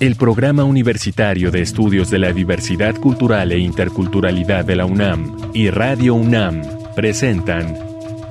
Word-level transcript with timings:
El 0.00 0.16
Programa 0.16 0.64
Universitario 0.64 1.50
de 1.50 1.60
Estudios 1.60 2.08
de 2.08 2.18
la 2.18 2.32
Diversidad 2.32 2.94
Cultural 2.96 3.52
e 3.52 3.58
Interculturalidad 3.58 4.64
de 4.64 4.74
la 4.74 4.86
UNAM 4.86 5.36
y 5.52 5.68
Radio 5.68 6.14
UNAM 6.14 6.62
presentan 6.96 7.76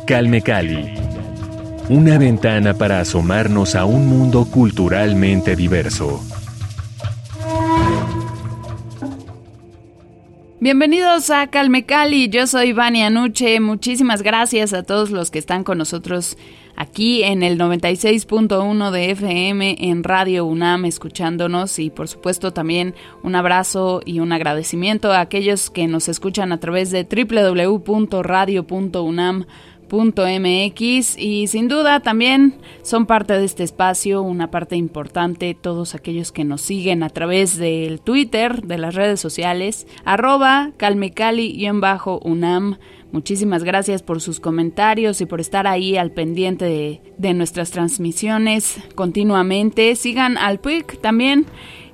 Calme 0.07 0.41
Cali, 0.41 0.95
una 1.89 2.17
ventana 2.17 2.73
para 2.73 2.99
asomarnos 2.99 3.75
a 3.75 3.85
un 3.85 4.07
mundo 4.07 4.45
culturalmente 4.45 5.55
diverso. 5.55 6.25
Bienvenidos 10.59 11.29
a 11.29 11.45
Calme 11.47 11.85
Cali, 11.85 12.29
yo 12.29 12.47
soy 12.47 12.73
Vania 12.73 13.07
Anuche, 13.07 13.59
muchísimas 13.59 14.23
gracias 14.23 14.73
a 14.73 14.81
todos 14.81 15.11
los 15.11 15.29
que 15.29 15.37
están 15.37 15.63
con 15.63 15.77
nosotros 15.77 16.35
aquí 16.79 17.23
en 17.23 17.43
el 17.43 17.59
96.1 17.59 18.91
de 18.91 19.11
FM 19.11 19.75
en 19.79 20.03
Radio 20.03 20.45
UNAM 20.45 20.85
escuchándonos. 20.85 21.77
Y 21.77 21.91
por 21.91 22.07
supuesto 22.07 22.51
también 22.51 22.95
un 23.21 23.35
abrazo 23.35 24.01
y 24.05 24.21
un 24.21 24.31
agradecimiento 24.31 25.11
a 25.11 25.19
aquellos 25.19 25.69
que 25.69 25.87
nos 25.87 26.07
escuchan 26.07 26.51
a 26.51 26.59
través 26.59 26.89
de 26.89 27.03
www.radio.unam.mx 29.89 31.17
y 31.17 31.47
sin 31.47 31.67
duda 31.67 31.99
también 31.99 32.55
son 32.81 33.05
parte 33.05 33.33
de 33.33 33.45
este 33.45 33.63
espacio, 33.63 34.21
una 34.21 34.51
parte 34.51 34.75
importante, 34.75 35.55
todos 35.59 35.95
aquellos 35.95 36.31
que 36.31 36.43
nos 36.43 36.61
siguen 36.61 37.03
a 37.03 37.09
través 37.09 37.57
del 37.57 38.01
Twitter, 38.01 38.63
de 38.63 38.77
las 38.77 38.95
redes 38.95 39.19
sociales, 39.19 39.87
arroba 40.05 40.71
calmecali-unam 40.77 42.77
Muchísimas 43.11 43.63
gracias 43.63 44.03
por 44.03 44.21
sus 44.21 44.39
comentarios 44.39 45.19
y 45.19 45.25
por 45.25 45.41
estar 45.41 45.65
ahí 45.65 45.97
al 45.97 46.11
pendiente 46.11 47.01
de, 47.17 47.33
nuestras 47.33 47.71
transmisiones 47.71 48.77
continuamente. 48.93 49.95
Sigan 49.95 50.37
al 50.37 50.59
PUIC 50.59 51.01
también 51.01 51.47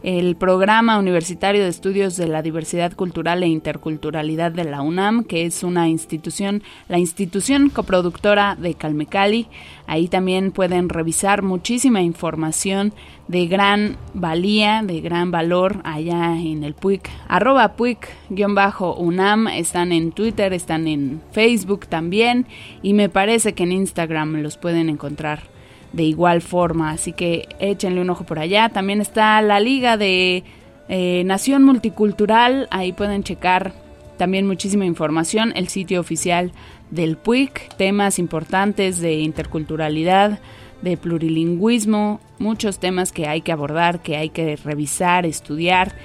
el 0.06 0.36
Programa 0.36 1.00
Universitario 1.00 1.64
de 1.64 1.70
Estudios 1.70 2.16
de 2.16 2.28
la 2.28 2.44
Diversidad 2.44 2.94
Cultural 2.94 3.42
e 3.42 3.48
Interculturalidad 3.48 4.52
de 4.52 4.64
la 4.64 4.84
UNAM, 4.84 5.24
que 5.24 5.48
es 5.48 5.64
una 5.64 5.90
institución, 5.90 6.62
la 6.88 7.00
institución 7.00 7.70
coproductora 7.70 8.56
de 8.56 8.76
Calmecali. 8.76 9.48
Ahí 9.88 10.08
también 10.08 10.52
pueden 10.52 10.90
revisar 10.90 11.42
muchísima 11.42 12.04
información 12.04 12.94
de 13.28 13.48
gran 13.48 13.98
valía, 14.14 14.84
de 14.84 15.02
gran 15.02 15.32
valor 15.32 15.82
allá 15.84 16.40
en 16.40 16.64
el 16.64 16.76
PUIC. 16.76 17.10
Arroba 17.28 17.76
PUIC-UNAM, 17.76 19.48
están 19.48 19.92
en 19.92 20.12
Twitter, 20.12 20.54
están 20.54 20.88
en 20.88 21.20
Facebook 21.32 21.88
también 21.88 22.46
y 22.84 22.94
me 22.94 23.10
parece 23.10 23.54
que 23.54 23.64
en 23.64 23.72
Instagram 23.72 24.36
los 24.44 24.58
pueden 24.58 24.90
encontrar 24.90 25.55
de 25.96 26.04
igual 26.04 26.42
forma. 26.42 26.92
Así 26.92 27.14
que 27.14 27.48
échenle 27.60 28.02
un 28.02 28.10
ojo 28.10 28.26
por 28.26 28.38
allá. 28.38 28.70
También 28.70 29.02
está 29.02 29.42
la 29.42 29.60
Liga 29.60 29.98
de 29.98 30.44
eh, 30.90 31.24
Nación 31.26 31.64
Multicultural. 31.64 32.68
Ahí 32.70 32.92
pueden 32.92 33.24
checar 33.24 33.74
también 34.18 34.46
muchísima 34.46 34.86
información. 34.86 35.54
El 35.56 35.70
sitio 35.70 36.02
oficial 36.02 36.52
del 36.92 37.16
PUIC. 37.16 37.76
Temas 37.78 38.20
importantes 38.20 39.00
de 39.00 39.14
interculturalidad, 39.16 40.40
de 40.82 40.98
plurilingüismo. 40.98 42.20
Muchos 42.40 42.80
temas 42.80 43.14
que 43.14 43.28
hay 43.28 43.42
que 43.42 43.54
abordar, 43.54 44.02
que 44.02 44.18
hay 44.18 44.30
que 44.30 44.58
revisar, 44.58 45.26
estudiar. 45.26 45.96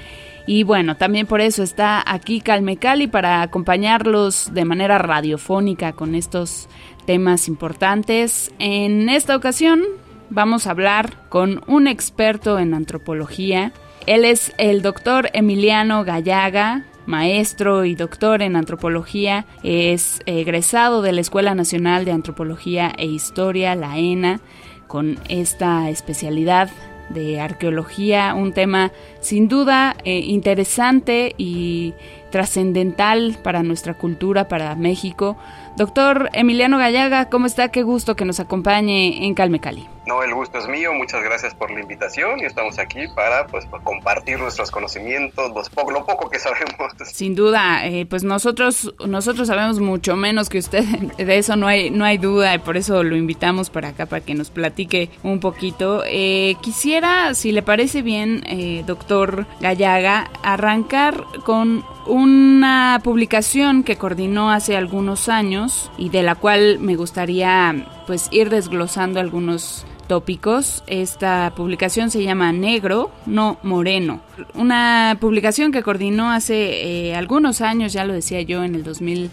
Y 0.46 0.62
bueno, 0.64 0.96
también 0.96 1.27
por 1.27 1.41
eso 1.41 1.62
está 1.62 2.02
aquí 2.05 2.41
Calme 2.41 2.77
Cali 2.77 3.06
para 3.06 3.42
acompañarlos 3.42 4.52
de 4.52 4.64
manera 4.64 4.98
radiofónica 4.98 5.92
con 5.92 6.14
estos 6.14 6.69
temas 7.06 7.48
importantes. 7.48 8.52
En 8.58 9.08
esta 9.08 9.36
ocasión 9.36 9.82
vamos 10.30 10.66
a 10.66 10.70
hablar 10.70 11.28
con 11.28 11.62
un 11.66 11.86
experto 11.86 12.58
en 12.58 12.74
antropología. 12.74 13.72
Él 14.06 14.24
es 14.24 14.52
el 14.58 14.82
doctor 14.82 15.28
Emiliano 15.34 16.05
Gallaga, 16.05 16.86
maestro 17.06 17.84
y 17.84 17.94
doctor 17.94 18.41
en 18.42 18.56
antropología, 18.56 19.47
es 19.62 20.20
egresado 20.26 21.03
de 21.03 21.12
la 21.12 21.20
Escuela 21.20 21.54
Nacional 21.54 22.04
de 22.04 22.12
Antropología 22.12 22.93
e 22.97 23.06
Historia, 23.06 23.75
la 23.75 23.98
ENA, 23.98 24.41
con 24.87 25.19
esta 25.28 25.91
especialidad 25.91 26.70
de 27.10 27.41
arqueología, 27.41 28.34
un 28.34 28.53
tema 28.53 28.93
sin 29.21 29.48
duda 29.48 29.97
eh, 30.04 30.21
interesante 30.21 31.34
y 31.37 31.93
trascendental 32.31 33.37
para 33.43 33.62
nuestra 33.62 33.94
cultura, 33.94 34.48
para 34.48 34.75
México. 34.76 35.37
Doctor 35.76 36.31
Emiliano 36.32 36.78
Gallaga, 36.78 37.28
¿cómo 37.28 37.47
está? 37.47 37.69
Qué 37.69 37.82
gusto 37.82 38.16
que 38.16 38.25
nos 38.25 38.41
acompañe 38.41 39.26
en 39.26 39.34
Calme 39.34 39.60
Cali. 39.60 39.87
No, 40.10 40.25
el 40.25 40.34
gusto 40.34 40.59
es 40.59 40.66
mío, 40.66 40.93
muchas 40.93 41.22
gracias 41.22 41.54
por 41.54 41.71
la 41.71 41.78
invitación 41.78 42.41
y 42.41 42.44
estamos 42.44 42.81
aquí 42.81 43.06
para 43.15 43.47
pues 43.47 43.65
compartir 43.84 44.41
nuestros 44.41 44.72
conocimientos, 44.72 45.53
lo 45.76 46.04
poco 46.04 46.28
que 46.28 46.41
sabemos. 46.41 46.93
Sin 47.12 47.37
duda, 47.37 47.87
eh, 47.87 48.06
pues 48.06 48.25
nosotros 48.25 48.93
nosotros 49.06 49.47
sabemos 49.47 49.78
mucho 49.78 50.16
menos 50.16 50.49
que 50.49 50.59
usted, 50.59 50.82
de 51.16 51.38
eso 51.38 51.54
no 51.54 51.69
hay 51.69 51.91
no 51.91 52.04
hay 52.04 52.19
duda 52.19 52.56
y 52.56 52.59
por 52.59 52.76
eso 52.76 53.04
lo 53.04 53.15
invitamos 53.15 53.70
para 53.70 53.91
acá 53.91 54.06
para 54.06 54.25
que 54.25 54.34
nos 54.34 54.50
platique 54.50 55.10
un 55.22 55.38
poquito. 55.38 56.03
Eh, 56.04 56.56
quisiera, 56.60 57.32
si 57.34 57.53
le 57.53 57.62
parece 57.62 58.03
bien, 58.03 58.43
eh, 58.49 58.82
doctor 58.88 59.47
Gallaga, 59.60 60.28
arrancar 60.43 61.22
con 61.44 61.84
una 62.09 63.00
publicación 63.04 63.84
que 63.84 63.94
coordinó 63.94 64.50
hace 64.50 64.76
algunos 64.76 65.28
años 65.28 65.93
y 65.97 66.09
de 66.09 66.25
la 66.25 66.34
cual 66.34 66.81
me 66.81 66.97
gustaría 66.97 67.87
pues 68.09 68.26
ir 68.32 68.50
desglosando 68.50 69.20
algunos 69.20 69.87
tópicos. 70.10 70.82
Esta 70.88 71.53
publicación 71.54 72.10
se 72.10 72.25
llama 72.25 72.50
Negro, 72.50 73.12
no 73.26 73.59
Moreno. 73.62 74.22
Una 74.54 75.16
publicación 75.21 75.71
que 75.71 75.84
coordinó 75.84 76.32
hace 76.32 77.10
eh, 77.10 77.15
algunos 77.15 77.60
años, 77.60 77.93
ya 77.93 78.04
lo 78.04 78.12
decía 78.12 78.43
yo, 78.43 78.65
en 78.65 78.75
el 78.75 78.82
2000 78.82 79.31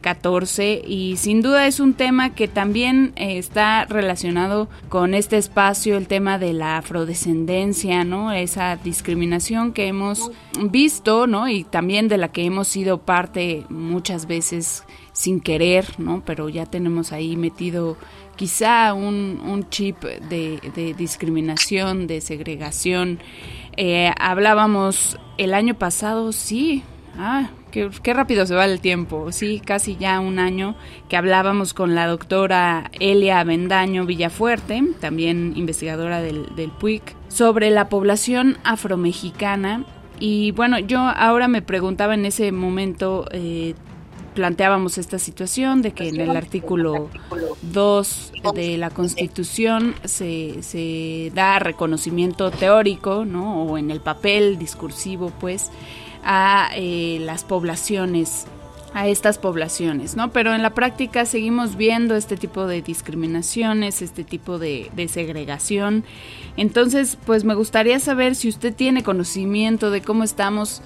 14 0.00 0.82
y 0.86 1.16
sin 1.18 1.42
duda 1.42 1.66
es 1.66 1.78
un 1.78 1.92
tema 1.92 2.34
que 2.34 2.48
también 2.48 3.12
eh, 3.16 3.36
está 3.36 3.84
relacionado 3.84 4.68
con 4.88 5.12
este 5.12 5.36
espacio, 5.36 5.98
el 5.98 6.06
tema 6.06 6.38
de 6.38 6.54
la 6.54 6.78
afrodescendencia, 6.78 8.02
¿no? 8.04 8.32
Esa 8.32 8.76
discriminación 8.76 9.72
que 9.72 9.88
hemos 9.88 10.30
visto, 10.70 11.26
¿no? 11.26 11.48
Y 11.48 11.64
también 11.64 12.08
de 12.08 12.16
la 12.16 12.28
que 12.28 12.44
hemos 12.44 12.68
sido 12.68 12.98
parte 12.98 13.66
muchas 13.68 14.26
veces 14.26 14.84
sin 15.12 15.40
querer, 15.40 15.86
¿no? 15.98 16.22
Pero 16.24 16.48
ya 16.48 16.64
tenemos 16.66 17.12
ahí 17.12 17.36
metido 17.36 17.98
quizá 18.40 18.94
un, 18.94 19.66
chip 19.68 20.02
de, 20.02 20.94
discriminación, 20.96 22.06
de 22.06 22.22
segregación. 22.22 23.18
Eh, 23.76 24.14
hablábamos 24.18 25.18
el 25.36 25.52
año 25.52 25.74
pasado, 25.74 26.32
sí, 26.32 26.82
ah, 27.18 27.50
Qué, 27.70 28.14
rápido 28.14 28.46
se 28.46 28.54
va 28.54 28.64
el 28.64 28.80
tiempo, 28.80 29.30
sí, 29.30 29.60
casi 29.62 29.96
ya 29.96 30.20
un 30.20 30.38
año 30.38 30.74
que 31.10 31.18
hablábamos 31.18 31.74
con 31.74 31.94
la 31.94 32.06
doctora 32.06 32.90
Elia 32.98 33.44
Bendaño 33.44 34.06
Villafuerte, 34.06 34.84
también 35.00 35.52
investigadora 35.54 36.22
del, 36.22 36.46
del 36.56 36.70
PUIC, 36.70 37.14
sobre 37.28 37.70
la 37.70 37.90
población 37.90 38.56
afromexicana. 38.64 39.84
Y 40.18 40.52
bueno, 40.52 40.78
yo 40.78 41.00
ahora 41.00 41.46
me 41.46 41.60
preguntaba 41.60 42.14
en 42.14 42.24
ese 42.24 42.52
momento, 42.52 43.26
eh, 43.32 43.74
planteábamos 44.34 44.98
esta 44.98 45.18
situación 45.18 45.82
de 45.82 45.92
que 45.92 46.08
en 46.08 46.20
el 46.20 46.36
artículo 46.36 47.10
2 47.62 48.32
de 48.54 48.78
la 48.78 48.90
Constitución 48.90 49.94
se, 50.04 50.62
se 50.62 51.32
da 51.34 51.58
reconocimiento 51.58 52.50
teórico, 52.50 53.24
¿no? 53.24 53.64
O 53.64 53.78
en 53.78 53.90
el 53.90 54.00
papel 54.00 54.58
discursivo, 54.58 55.32
pues, 55.40 55.70
a 56.22 56.70
eh, 56.76 57.18
las 57.20 57.44
poblaciones 57.44 58.46
a 58.92 59.06
estas 59.06 59.38
poblaciones, 59.38 60.16
¿no? 60.16 60.32
Pero 60.32 60.52
en 60.52 60.62
la 60.62 60.70
práctica 60.70 61.24
seguimos 61.24 61.76
viendo 61.76 62.16
este 62.16 62.36
tipo 62.36 62.66
de 62.66 62.82
discriminaciones, 62.82 64.02
este 64.02 64.24
tipo 64.24 64.58
de, 64.58 64.90
de, 64.96 65.06
segregación. 65.06 66.04
Entonces, 66.56 67.16
pues 67.24 67.44
me 67.44 67.54
gustaría 67.54 68.00
saber 68.00 68.34
si 68.34 68.48
usted 68.48 68.74
tiene 68.74 69.04
conocimiento 69.04 69.92
de 69.92 70.02
cómo 70.02 70.24
estamos 70.24 70.82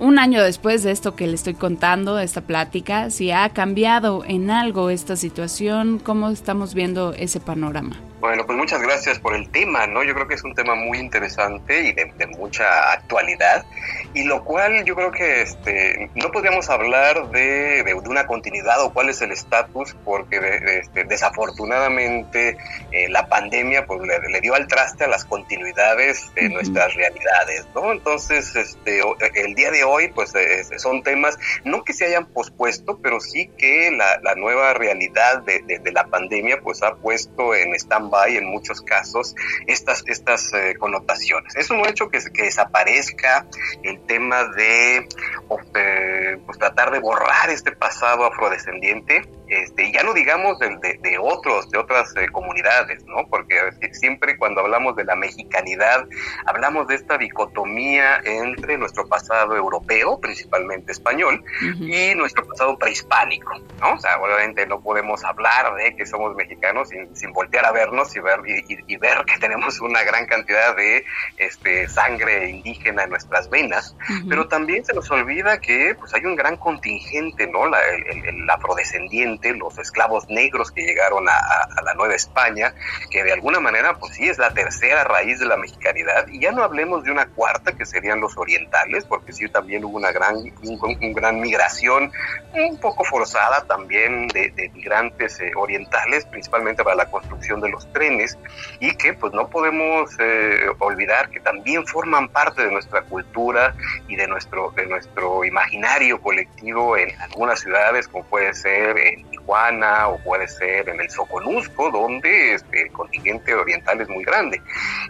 un 0.00 0.18
año 0.18 0.42
después 0.42 0.82
de 0.82 0.90
esto 0.90 1.14
que 1.14 1.26
le 1.26 1.34
estoy 1.34 1.54
contando, 1.54 2.18
esta 2.18 2.40
plática, 2.40 3.10
si 3.10 3.30
ha 3.30 3.50
cambiado 3.50 4.24
en 4.24 4.50
algo 4.50 4.90
esta 4.90 5.14
situación, 5.14 6.00
cómo 6.02 6.30
estamos 6.30 6.74
viendo 6.74 7.12
ese 7.12 7.38
panorama. 7.38 8.09
Bueno, 8.20 8.44
pues 8.44 8.58
muchas 8.58 8.82
gracias 8.82 9.18
por 9.18 9.34
el 9.34 9.48
tema, 9.50 9.86
¿no? 9.86 10.02
Yo 10.04 10.12
creo 10.12 10.28
que 10.28 10.34
es 10.34 10.44
un 10.44 10.54
tema 10.54 10.74
muy 10.74 10.98
interesante 10.98 11.80
y 11.88 11.92
de, 11.92 12.26
mucha 12.38 12.92
actualidad, 12.92 13.64
y 14.12 14.24
lo 14.24 14.44
cual 14.44 14.84
yo 14.84 14.94
creo 14.94 15.10
que 15.10 15.40
este, 15.40 16.10
no 16.14 16.30
podríamos 16.30 16.68
hablar 16.68 17.30
de, 17.30 17.82
de, 17.82 17.94
una 17.94 18.26
continuidad 18.26 18.82
o 18.84 18.92
cuál 18.92 19.08
es 19.08 19.22
el 19.22 19.32
estatus, 19.32 19.96
porque 20.04 20.38
este, 20.80 21.04
desafortunadamente 21.04 22.58
eh, 22.92 23.08
la 23.08 23.26
pandemia 23.26 23.86
pues, 23.86 24.02
le, 24.02 24.40
dio 24.42 24.54
al 24.54 24.66
traste 24.68 25.04
a 25.04 25.08
las 25.08 25.24
continuidades 25.24 26.30
de 26.34 26.50
nuestras 26.50 26.94
realidades, 26.94 27.66
¿no? 27.74 27.90
Entonces, 27.90 28.54
este, 28.54 29.00
el 29.34 29.54
día 29.54 29.70
de 29.70 29.84
hoy, 29.84 30.08
pues 30.08 30.34
son 30.76 31.02
temas, 31.02 31.38
no 31.64 31.84
que 31.84 31.94
se 31.94 32.04
hayan 32.04 32.26
pospuesto, 32.26 32.98
pero 33.02 33.18
sí 33.20 33.50
que 33.56 33.90
la, 33.90 34.20
la 34.22 34.34
nueva 34.34 34.74
realidad 34.74 35.42
de, 35.42 35.62
de, 35.62 35.92
la 35.92 36.04
pandemia, 36.04 36.60
pues 36.62 36.82
ha 36.82 36.94
puesto 36.94 37.54
en 37.54 37.74
stand 37.74 38.09
stand-by 38.10 38.36
en 38.36 38.46
muchos 38.46 38.80
casos 38.82 39.34
estas, 39.66 40.02
estas 40.06 40.52
eh, 40.54 40.74
connotaciones. 40.78 41.54
No 41.70 41.84
ha 41.84 41.88
hecho 41.88 42.08
que, 42.08 42.18
que 42.32 42.42
desaparezca 42.42 43.46
el 43.82 44.00
tema 44.06 44.44
de 44.56 45.06
pues, 45.48 46.58
tratar 46.58 46.90
de 46.90 46.98
borrar 46.98 47.50
este 47.50 47.72
pasado 47.72 48.24
afrodescendiente 48.24 49.22
este, 49.50 49.90
ya 49.92 50.04
no 50.04 50.14
digamos 50.14 50.60
de, 50.60 50.98
de, 51.02 51.18
otros, 51.18 51.68
de 51.70 51.78
otras 51.78 52.14
eh, 52.16 52.28
comunidades, 52.30 53.04
¿no? 53.06 53.26
Porque 53.28 53.56
siempre 53.92 54.38
cuando 54.38 54.60
hablamos 54.60 54.94
de 54.94 55.04
la 55.04 55.16
mexicanidad, 55.16 56.06
hablamos 56.46 56.86
de 56.86 56.94
esta 56.94 57.18
dicotomía 57.18 58.20
entre 58.24 58.78
nuestro 58.78 59.08
pasado 59.08 59.56
europeo, 59.56 60.20
principalmente 60.20 60.92
español, 60.92 61.42
y 61.80 62.14
nuestro 62.14 62.46
pasado 62.46 62.78
prehispánico, 62.78 63.52
¿no? 63.80 63.94
O 63.94 63.98
sea, 63.98 64.20
obviamente 64.20 64.66
no 64.68 64.80
podemos 64.80 65.24
hablar 65.24 65.74
de 65.74 65.96
que 65.96 66.06
somos 66.06 66.36
mexicanos 66.36 66.88
sin, 66.88 67.14
sin 67.16 67.32
voltear 67.32 67.66
a 67.66 67.72
vernos 67.72 67.99
y 68.14 68.20
ver, 68.20 68.40
y, 68.46 68.96
ver 68.96 69.24
que 69.24 69.38
tenemos 69.38 69.80
una 69.80 70.02
gran 70.02 70.26
cantidad 70.26 70.76
de 70.76 71.04
este, 71.36 71.88
sangre 71.88 72.48
indígena 72.48 73.04
en 73.04 73.10
nuestras 73.10 73.48
venas, 73.50 73.96
pero 74.28 74.48
también 74.48 74.84
se 74.84 74.92
nos 74.92 75.10
olvida 75.10 75.60
que 75.60 75.94
pues, 75.98 76.14
hay 76.14 76.24
un 76.24 76.36
gran 76.36 76.56
contingente, 76.56 77.46
¿no? 77.46 77.66
La, 77.66 77.78
el 77.88 78.48
afrodescendiente 78.48 79.54
los 79.54 79.78
esclavos 79.78 80.28
negros 80.28 80.70
que 80.70 80.82
llegaron 80.82 81.28
a, 81.28 81.82
la 81.82 81.94
Nueva 81.94 82.14
España, 82.14 82.74
que 83.10 83.22
de 83.22 83.32
alguna 83.32 83.60
manera, 83.60 83.94
pues 83.94 84.14
sí, 84.14 84.28
es 84.28 84.38
la 84.38 84.52
tercera 84.52 85.04
raíz 85.04 85.38
de 85.38 85.46
la 85.46 85.56
mexicanidad, 85.56 86.26
y 86.28 86.40
ya 86.40 86.52
no 86.52 86.62
hablemos 86.62 87.04
de 87.04 87.10
una 87.10 87.26
cuarta, 87.26 87.72
que 87.72 87.86
serían 87.86 88.20
los 88.20 88.36
orientales, 88.36 89.04
porque 89.04 89.32
sí 89.32 89.48
también 89.48 89.84
hubo 89.84 89.96
una 89.96 90.12
gran, 90.12 90.36
un, 90.36 91.12
gran 91.12 91.40
migración, 91.40 92.12
un 92.52 92.78
poco 92.80 93.04
forzada 93.04 93.64
también 93.66 94.26
de, 94.28 94.70
migrantes 94.74 95.40
eh, 95.40 95.52
orientales, 95.56 96.26
principalmente 96.26 96.84
para 96.84 96.96
la 96.96 97.10
construcción 97.10 97.60
de 97.60 97.70
los 97.70 97.89
trenes, 97.92 98.38
y 98.80 98.94
que 98.96 99.14
pues 99.14 99.32
no 99.32 99.48
podemos 99.48 100.10
eh, 100.18 100.66
olvidar 100.78 101.30
que 101.30 101.40
también 101.40 101.86
forman 101.86 102.28
parte 102.28 102.64
de 102.64 102.70
nuestra 102.70 103.02
cultura 103.02 103.74
y 104.08 104.16
de 104.16 104.26
nuestro, 104.26 104.72
de 104.76 104.86
nuestro 104.86 105.44
imaginario 105.44 106.20
colectivo 106.20 106.96
en 106.96 107.18
algunas 107.20 107.60
ciudades, 107.60 108.08
como 108.08 108.24
puede 108.24 108.54
ser 108.54 108.98
en 108.98 109.30
Tijuana 109.30 110.08
o 110.08 110.18
puede 110.18 110.48
ser 110.48 110.88
en 110.88 111.00
el 111.00 111.10
Soconusco, 111.10 111.90
donde 111.90 112.54
este, 112.54 112.82
el 112.82 112.92
contingente 112.92 113.54
oriental 113.54 114.00
es 114.00 114.08
muy 114.08 114.24
grande. 114.24 114.60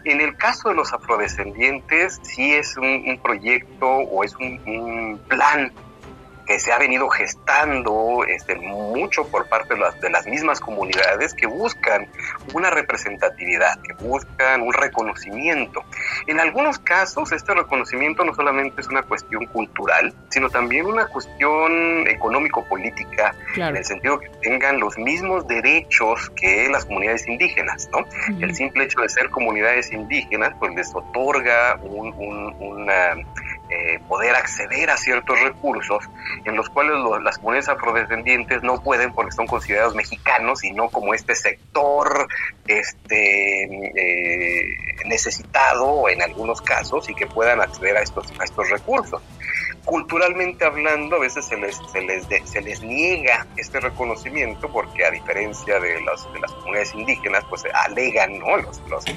En 0.04 0.20
el 0.20 0.36
caso 0.36 0.70
de 0.70 0.74
los 0.74 0.92
afrodescendientes, 0.92 2.20
sí 2.22 2.54
es 2.54 2.76
un, 2.76 3.20
proyecto 3.22 3.86
o 3.86 4.24
es 4.24 4.34
un, 4.36 4.60
un 4.66 5.20
plan 5.28 5.72
que 6.50 6.58
se 6.58 6.72
ha 6.72 6.78
venido 6.78 7.08
gestando 7.08 8.24
este, 8.26 8.56
mucho 8.56 9.24
por 9.28 9.46
parte 9.46 9.74
de 9.74 9.80
las, 9.80 10.00
de 10.00 10.10
las 10.10 10.26
mismas 10.26 10.58
comunidades 10.58 11.32
que 11.32 11.46
buscan 11.46 12.08
una 12.52 12.70
representatividad, 12.70 13.80
que 13.82 13.92
buscan 14.04 14.60
un 14.62 14.72
reconocimiento. 14.72 15.84
En 16.26 16.40
algunos 16.40 16.80
casos, 16.80 17.30
este 17.30 17.54
reconocimiento 17.54 18.24
no 18.24 18.34
solamente 18.34 18.80
es 18.80 18.88
una 18.88 19.02
cuestión 19.02 19.46
cultural, 19.46 20.12
sino 20.30 20.50
también 20.50 20.86
una 20.86 21.06
cuestión 21.06 22.08
económico-política, 22.08 23.32
en 23.54 23.76
el 23.76 23.84
sentido 23.84 24.18
que 24.18 24.30
tengan 24.42 24.80
los 24.80 24.98
mismos 24.98 25.46
derechos 25.46 26.30
que 26.30 26.68
las 26.68 26.84
comunidades 26.84 27.28
indígenas, 27.28 27.88
¿no? 27.92 28.04
El 28.44 28.56
simple 28.56 28.82
hecho 28.86 29.00
de 29.02 29.08
ser 29.08 29.30
comunidades 29.30 29.92
indígenas, 29.92 30.52
pues 30.58 30.74
les 30.74 30.92
otorga 30.96 31.78
un, 31.80 32.12
un, 32.18 32.56
una 32.58 33.14
eh, 33.70 34.00
poder 34.08 34.34
acceder 34.34 34.90
a 34.90 34.96
ciertos 34.96 35.40
recursos 35.40 36.04
en 36.44 36.56
los 36.56 36.68
cuales 36.68 36.96
las 37.22 37.38
comunidades 37.38 37.68
afrodescendientes 37.68 38.62
no 38.62 38.82
pueden 38.82 39.12
porque 39.12 39.32
son 39.32 39.46
considerados 39.46 39.94
mexicanos 39.94 40.64
y 40.64 40.72
no 40.72 40.88
como 40.88 41.14
este 41.14 41.34
sector 41.34 42.26
este 42.66 43.64
eh, 43.64 44.76
necesitado 45.06 46.08
en 46.08 46.20
algunos 46.20 46.60
casos 46.60 47.08
y 47.08 47.14
que 47.14 47.26
puedan 47.26 47.60
acceder 47.60 47.96
a 47.96 48.02
estos 48.02 48.26
a 48.40 48.44
estos 48.44 48.68
recursos 48.70 49.22
culturalmente 49.90 50.64
hablando, 50.64 51.16
a 51.16 51.18
veces 51.18 51.44
se 51.44 51.56
les, 51.56 51.76
se 51.90 52.00
les, 52.00 52.24
se 52.44 52.60
les 52.62 52.80
niega 52.80 53.44
este 53.56 53.80
reconocimiento 53.80 54.70
porque 54.70 55.04
a 55.04 55.10
diferencia 55.10 55.80
de, 55.80 56.00
las 56.02 56.32
de 56.32 56.38
las 56.38 56.52
comunidades 56.52 56.94
indígenas, 56.94 57.44
pues 57.50 57.64
alegan, 57.74 58.38
¿no? 58.38 58.56
Los, 58.58 58.80
los, 58.88 59.04
eh, 59.08 59.16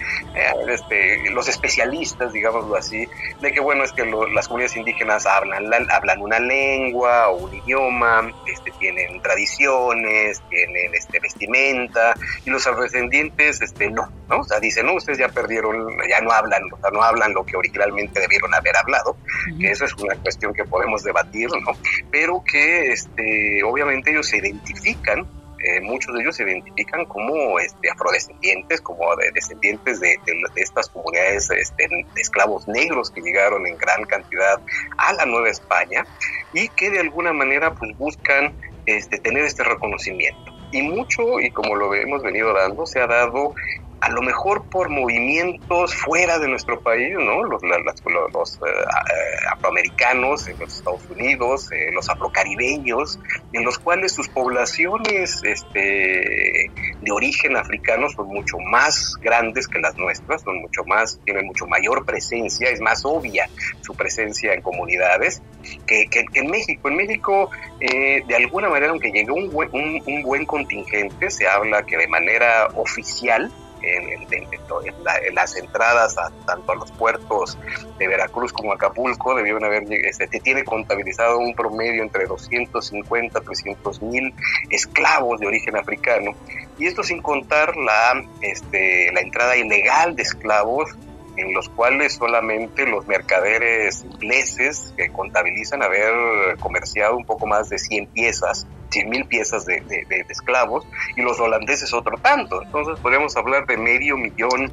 este, 0.68 1.30
los 1.30 1.48
especialistas, 1.48 2.34
digámoslo 2.34 2.76
así, 2.76 3.08
de 3.40 3.52
que, 3.52 3.60
bueno, 3.60 3.84
es 3.84 3.92
que 3.92 4.04
las 4.34 4.48
comunidades 4.48 4.76
indígenas 4.76 5.28
hablan, 5.28 5.72
hablan 5.92 6.22
una 6.22 6.40
lengua 6.40 7.30
o 7.30 7.36
un 7.36 7.54
idioma, 7.54 8.34
este, 8.48 8.72
tienen 8.72 9.22
tradiciones, 9.22 10.42
tienen 10.50 10.96
este, 10.96 11.20
vestimenta, 11.20 12.16
y 12.46 12.50
los 12.50 12.66
afrodescendientes, 12.66 13.62
este, 13.62 13.92
no, 13.92 14.10
¿no? 14.30 14.40
O 14.40 14.44
sea, 14.44 14.60
dicen, 14.60 14.86
no, 14.86 14.96
ustedes 14.96 15.20
ya 15.20 15.30
perdieron, 15.30 15.88
ya 16.10 16.22
no 16.22 16.32
hablan, 16.32 16.64
o 16.72 16.78
sea, 16.80 16.92
no 16.92 17.02
hablan 17.04 17.34
lo 17.34 17.46
que 17.46 17.58
originalmente 17.58 18.20
debieron 18.20 18.54
haber 18.54 18.76
hablado, 18.78 19.18
que 19.60 19.72
eso 19.72 19.86
es 19.86 19.94
una 19.96 20.16
cuestión 20.16 20.54
que 20.54 20.66
podemos 20.66 21.04
debatir, 21.04 21.50
¿no? 21.50 21.72
Pero 22.12 22.44
que 22.44 22.92
este, 22.92 23.64
obviamente 23.64 24.12
ellos 24.12 24.28
se 24.28 24.38
identifican 24.38 25.28
eh, 25.64 25.80
muchos 25.80 26.14
de 26.14 26.22
ellos 26.22 26.36
se 26.36 26.44
identifican 26.44 27.06
como 27.06 27.58
este, 27.58 27.90
afrodescendientes, 27.90 28.82
como 28.82 29.16
descendientes 29.34 30.02
de, 30.02 30.20
estas 30.58 30.90
comunidades 30.90 31.50
este, 31.52 31.88
de 31.88 32.06
esclavos 32.22 32.68
negros 32.68 33.10
que 33.10 33.22
llegaron 33.22 33.66
en 33.66 33.78
gran 33.78 34.04
cantidad 34.04 34.60
a 34.98 35.14
la 35.14 35.26
Nueva 35.26 35.50
España 35.50 36.06
y 36.52 36.68
que 36.68 36.90
de 36.90 37.00
alguna 37.00 37.32
manera 37.32 37.74
pues 37.76 37.98
buscan 37.98 38.54
este, 38.86 39.20
tener 39.20 39.46
este 39.46 39.64
reconocimiento. 39.64 40.52
Y 40.74 40.82
mucho, 40.82 41.40
y 41.40 41.50
como 41.52 41.76
lo 41.76 41.94
hemos 41.94 42.22
venido 42.24 42.54
dando, 42.54 42.86
se 42.86 43.00
ha 43.00 43.08
dado 43.08 43.56
a 44.04 44.10
lo 44.10 44.22
mejor 44.22 44.66
por 44.66 44.90
movimientos 44.90 45.96
fuera 45.96 46.38
de 46.38 46.50
nuestro 46.50 46.82
país, 46.82 47.14
¿no? 47.14 47.42
Los, 47.46 47.62
los, 47.64 48.56
eh, 48.56 48.60
eh, 48.66 49.46
afroamericanos 49.50 50.46
en 50.50 50.60
los 50.60 50.76
Estados 50.76 51.10
Unidos, 51.10 51.72
eh, 51.72 51.90
los 51.94 52.10
afrocaribeños, 52.10 53.18
en 53.54 53.64
los 53.64 53.80
cuales 53.80 54.12
sus 54.12 54.28
poblaciones 54.28 55.42
este, 55.46 56.70
de 57.02 57.12
origen 57.14 57.56
africano 57.56 58.10
son 58.10 58.28
mucho 58.28 58.58
más 58.60 59.16
grandes 59.22 59.70
que 59.70 59.80
las 59.80 59.96
nuestras, 59.96 60.42
son 60.42 60.58
mucho 60.58 60.84
más, 60.84 61.22
tienen 61.24 61.46
mucho 61.46 61.66
mayor 61.66 62.06
presencia, 62.06 62.72
es 62.72 62.82
más 62.82 63.06
obvia 63.06 63.48
su 63.84 63.96
presencia 63.96 64.54
en 64.54 64.62
comunidades 64.62 65.42
que, 65.88 66.10
en 66.34 66.48
México. 66.52 66.90
En 66.90 66.98
México, 66.98 67.50
de 67.80 68.36
alguna 68.36 68.68
manera, 68.68 68.92
aunque 68.92 69.12
llegó 69.12 69.36
un 69.36 69.50
un, 69.72 70.04
un 70.06 70.24
buen 70.24 70.46
contingente, 70.46 71.30
se 71.30 71.48
habla 71.48 71.86
que 71.86 71.96
de 71.96 72.08
manera 72.10 72.68
oficial, 72.76 73.50
en, 73.84 75.36
las 75.36 75.56
entradas 75.56 76.16
tanto 76.46 76.72
a 76.72 76.76
los 76.76 76.92
puertos 76.92 77.58
de 77.98 78.08
Veracruz 78.08 78.54
como 78.54 78.74
Acapulco 78.74 79.36
debieron 79.36 79.64
haber 79.64 79.84
este, 79.92 80.28
tiene 80.40 80.64
contabilizado 80.64 81.40
un 81.40 81.54
promedio 81.54 82.04
entre 82.04 82.26
250 82.26 83.42
300 83.42 84.02
mil 84.02 84.34
esclavos 84.70 85.40
de 85.40 85.48
origen 85.48 85.76
africano. 85.76 86.32
Y 86.78 86.88
esto 86.88 87.04
sin 87.04 87.22
contar 87.22 87.76
la 87.76 88.24
este, 88.42 89.12
la 89.12 89.22
entrada 89.22 89.56
ilegal 89.56 90.16
de 90.16 90.24
esclavos 90.24 90.90
en 91.36 91.54
los 91.54 91.70
cuales 91.70 92.14
solamente 92.14 92.86
los 92.86 93.08
mercaderes 93.08 94.04
ingleses 94.04 94.94
que 94.96 95.12
contabilizan 95.12 95.82
haber 95.82 96.58
comerciado 96.60 97.18
un 97.18 97.26
poco 97.26 97.48
más 97.48 97.70
de 97.70 97.80
100 97.80 98.08
piezas 98.08 98.68
100 98.94 99.10
mil 99.10 99.26
piezas 99.26 99.66
de, 99.66 99.84
esclavos 100.30 100.88
y 101.16 101.22
los 101.22 101.40
holandeses 101.40 101.94
otro 101.94 102.18
tanto. 102.18 102.62
Entonces 102.62 103.00
podemos 103.00 103.36
hablar 103.36 103.66
de 103.66 103.78
medio 103.78 104.18
millón 104.18 104.72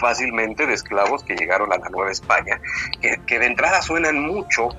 fácilmente 0.00 0.66
de 0.66 0.74
esclavos 0.74 1.22
que 1.22 1.34
llegaron 1.34 1.72
a 1.72 1.78
la 1.78 1.88
Nueva 1.88 2.10
España, 2.10 2.60
que, 3.00 3.38
de 3.38 3.46
entrada 3.46 3.82
suenan 3.82 4.20
mucho, 4.20 4.70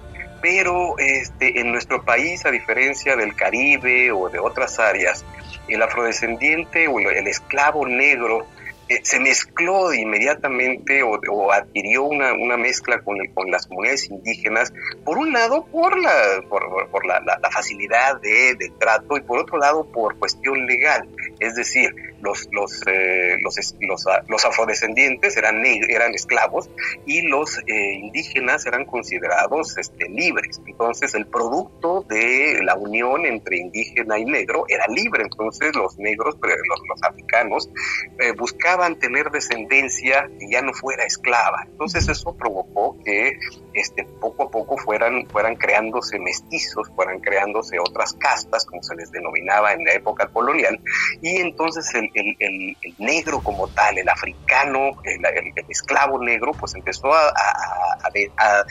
pero 0.42 0.98
este, 0.98 1.60
en 1.60 1.72
nuestro 1.72 2.04
país, 2.04 2.46
a 2.46 2.52
diferencia 2.52 3.16
del 3.16 3.36
Caribe 3.36 4.12
o 4.12 4.30
de 4.30 4.40
otras 4.40 4.80
áreas, 4.80 5.24
el 5.68 5.82
afrodescendiente 5.82 6.88
o 6.88 7.00
el 7.00 7.28
esclavo 7.28 7.88
negro 7.88 8.48
eh, 8.90 9.00
se 9.04 9.20
mezcló 9.20 9.94
inmediatamente 9.94 11.04
o, 11.04 11.52
adquirió 11.52 12.04
una, 12.04 12.34
una 12.34 12.58
mezcla 12.58 13.00
con, 13.02 13.18
con, 13.34 13.50
las 13.50 13.66
comunidades 13.68 14.10
indígenas, 14.10 14.74
por 15.06 15.18
un 15.18 15.32
lado 15.32 15.66
por 15.66 15.98
la, 15.98 16.12
por, 16.50 17.06
la, 17.06 17.22
la, 17.22 17.52
facilidad 17.52 18.20
de, 18.20 18.56
trato 18.80 19.16
y 19.18 19.22
por 19.22 19.40
otro 19.40 19.58
lado 19.58 19.86
por 19.86 20.18
cuestión 20.18 20.66
legal. 20.66 21.08
Es 21.40 21.56
decir, 21.56 21.94
los, 22.22 22.48
los, 22.52 22.82
eh, 22.88 23.38
los, 23.42 24.08
ah, 24.08 24.24
los, 24.28 24.46
afrodescendientes 24.46 25.36
eran, 25.38 25.64
eran 25.66 26.14
esclavos 26.14 26.70
y 27.06 27.22
los 27.28 27.60
eh, 27.68 27.94
indígenas 27.96 28.66
eran 28.66 28.86
considerados 28.86 29.78
este, 29.78 30.10
libres. 30.10 30.62
Entonces 30.66 31.14
el 31.16 31.28
producto 31.28 32.06
de 32.08 32.60
la 32.64 32.76
unión 32.76 33.26
entre 33.26 33.58
indígena 33.58 34.20
y 34.20 34.26
negro 34.26 34.66
era 34.68 34.86
libre. 34.88 35.24
Entonces 35.24 35.76
los 35.76 35.98
negros, 35.98 36.36
los, 36.42 36.80
los 36.88 37.04
africanos, 37.04 37.70
buscaban 38.38 38.98
tener 39.00 39.30
descendencia 39.32 40.30
que 40.40 40.50
ya 40.50 40.62
no 40.62 40.74
fuera 40.74 41.04
esclava. 41.04 41.66
Entonces 41.68 42.08
eso 42.08 42.36
provocó 42.36 42.98
que 43.04 43.38
este, 43.74 44.06
poco 44.20 44.44
a 44.44 44.52
poco 44.52 44.78
fueran, 44.78 45.28
fueran 45.28 45.56
creándose 45.56 46.20
mestizos, 46.20 46.90
fueran 46.96 47.20
creándose 47.20 47.80
otras 47.80 48.14
castas, 48.14 48.66
como 48.66 48.84
se 48.84 48.96
les 48.96 49.12
denominaba 49.12 49.74
en 49.74 49.84
la 49.84 49.94
época 49.94 50.28
colonial, 50.28 50.80
y 51.22 51.38
entonces 51.38 51.94
el, 51.94 52.10
el, 52.14 52.76
negro 52.98 53.42
como 53.42 53.68
tal, 53.70 53.98
el 53.98 54.10
africano, 54.10 54.92
el, 55.04 55.22
esclavo 55.70 56.24
negro, 56.24 56.52
pues 56.54 56.76
empezó 56.76 57.14
a, 57.14 57.30
a 57.30 58.66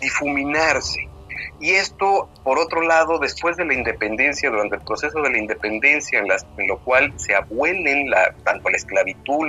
difuminarse 0.00 1.08
y 1.60 1.72
esto, 1.72 2.28
por 2.44 2.58
otro 2.58 2.82
lado, 2.82 3.18
después 3.18 3.56
de 3.56 3.64
la 3.64 3.74
independencia, 3.74 4.48
durante 4.50 4.76
el 4.76 4.82
proceso 4.82 5.20
de 5.22 5.30
la 5.30 5.38
independencia, 5.38 6.20
en, 6.20 6.28
las, 6.28 6.46
en 6.56 6.68
lo 6.68 6.78
cual 6.78 7.12
se 7.16 7.34
abuelen 7.34 8.10
la, 8.10 8.32
tanto 8.44 8.68
la 8.68 8.76
esclavitud 8.76 9.48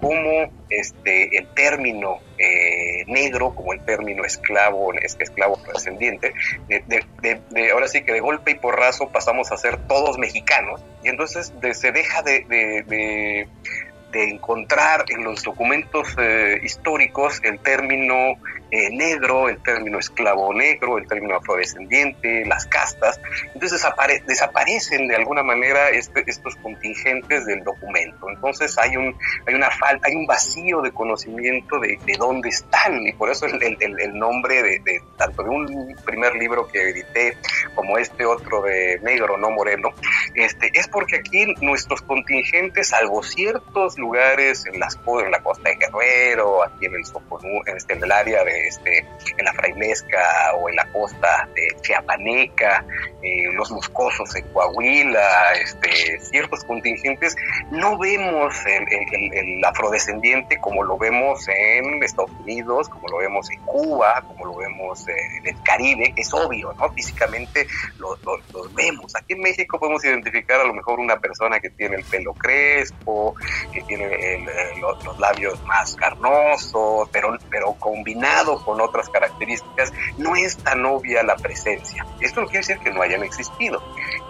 como 0.00 0.50
este, 0.70 1.36
el 1.36 1.46
término 1.54 2.18
eh, 2.38 3.04
negro, 3.06 3.54
como 3.54 3.74
el 3.74 3.84
término 3.84 4.24
esclavo, 4.24 4.92
esclavo 4.94 5.58
descendiente, 5.72 6.32
de, 6.68 7.70
ahora 7.72 7.88
sí 7.88 8.02
que 8.02 8.12
de 8.12 8.20
golpe 8.20 8.52
y 8.52 8.54
porrazo 8.54 9.10
pasamos 9.10 9.52
a 9.52 9.58
ser 9.58 9.76
todos 9.86 10.16
mexicanos, 10.16 10.82
y 11.04 11.08
entonces 11.08 11.52
se 11.72 11.92
deja 11.92 12.22
de 12.22 13.46
de 14.10 14.30
encontrar 14.30 15.04
en 15.08 15.24
los 15.24 15.42
documentos 15.42 16.08
eh, 16.18 16.60
históricos 16.62 17.40
el 17.42 17.58
término 17.60 18.34
eh, 18.70 18.90
negro, 18.90 19.48
el 19.48 19.62
término 19.62 19.98
esclavo 19.98 20.52
negro, 20.54 20.98
el 20.98 21.06
término 21.06 21.36
afrodescendiente, 21.36 22.44
las 22.46 22.66
castas. 22.66 23.20
Entonces 23.54 23.82
desaparecen 24.26 25.08
de 25.08 25.16
alguna 25.16 25.42
manera 25.42 25.90
este, 25.90 26.24
estos 26.26 26.56
contingentes 26.56 27.46
del 27.46 27.64
documento. 27.64 28.28
Entonces 28.30 28.76
hay 28.78 28.96
un, 28.96 29.16
hay 29.46 29.54
una 29.54 29.70
falta, 29.70 30.08
hay 30.08 30.14
un 30.14 30.26
vacío 30.26 30.82
de 30.82 30.92
conocimiento 30.92 31.78
de, 31.80 31.98
de 32.04 32.16
dónde 32.18 32.48
están 32.48 33.06
y 33.06 33.12
por 33.12 33.30
eso 33.30 33.46
el, 33.46 33.62
el, 33.62 34.00
el 34.00 34.18
nombre 34.18 34.62
de, 34.62 34.80
de, 34.80 35.00
tanto 35.16 35.42
de 35.42 35.50
un 35.50 35.96
primer 36.04 36.34
libro 36.34 36.68
que 36.68 36.90
edité 36.90 37.36
como 37.74 37.98
este 37.98 38.24
otro 38.24 38.62
de 38.62 39.00
negro, 39.02 39.36
no 39.36 39.50
moreno, 39.50 39.90
este, 40.34 40.70
es 40.74 40.88
porque 40.88 41.16
aquí 41.16 41.54
nuestros 41.60 42.02
contingentes, 42.02 42.88
salvo 42.88 43.22
ciertos 43.22 43.98
lugares 44.00 44.66
en, 44.66 44.80
las, 44.80 44.98
en 45.24 45.30
la 45.30 45.42
costa 45.42 45.70
de 45.70 45.76
Guerrero, 45.76 46.64
aquí 46.64 46.86
en 46.86 46.94
el 46.94 47.04
Soponú, 47.04 47.60
en, 47.66 47.76
este, 47.76 47.94
en 47.94 48.04
el 48.04 48.12
área 48.12 48.44
de 48.44 48.66
este, 48.66 48.98
en 49.36 49.44
la 49.44 49.52
Frailesca 49.52 50.54
o 50.56 50.68
en 50.68 50.76
la 50.76 50.86
costa 50.92 51.48
de 51.54 51.76
Chiapaneca, 51.82 52.84
eh, 53.22 53.52
los 53.52 53.70
Moscosos 53.70 54.34
en 54.36 54.46
Coahuila, 54.48 55.52
este, 55.60 56.20
ciertos 56.20 56.64
contingentes, 56.64 57.36
no 57.70 57.98
vemos 57.98 58.54
el, 58.66 59.64
afrodescendiente 59.64 60.58
como 60.60 60.82
lo 60.82 60.96
vemos 60.96 61.46
en 61.48 62.02
Estados 62.02 62.30
Unidos, 62.40 62.88
como 62.88 63.08
lo 63.08 63.18
vemos 63.18 63.50
en 63.50 63.60
Cuba, 63.60 64.22
como 64.26 64.46
lo 64.46 64.56
vemos 64.56 65.06
en 65.08 65.46
el 65.46 65.62
Caribe, 65.62 66.12
es 66.16 66.32
obvio, 66.32 66.72
¿no? 66.78 66.90
Físicamente 66.92 67.66
los 67.98 68.18
vemos. 68.74 69.14
Aquí 69.14 69.34
en 69.34 69.40
México 69.40 69.78
podemos 69.78 70.04
identificar 70.04 70.60
a 70.60 70.64
lo 70.64 70.74
mejor 70.74 70.98
una 70.98 71.18
persona 71.18 71.60
que 71.60 71.70
tiene 71.70 71.96
el 71.96 72.04
pelo 72.04 72.32
crespo, 72.34 73.34
que 73.72 73.82
tiene 73.90 74.46
los, 74.80 75.18
labios 75.18 75.60
más 75.64 75.96
carnosos, 75.96 77.08
pero, 77.10 77.36
pero 77.50 77.72
combinado 77.74 78.62
con 78.64 78.80
otras 78.80 79.08
características, 79.08 79.92
no 80.16 80.36
es 80.36 80.56
tan 80.58 80.84
obvia 80.86 81.24
la 81.24 81.34
presencia. 81.34 82.06
Esto 82.20 82.40
no 82.40 82.46
quiere 82.46 82.60
decir 82.60 82.78
que 82.78 82.90
no 82.92 83.02
hayan 83.02 83.24
existido. 83.24 83.82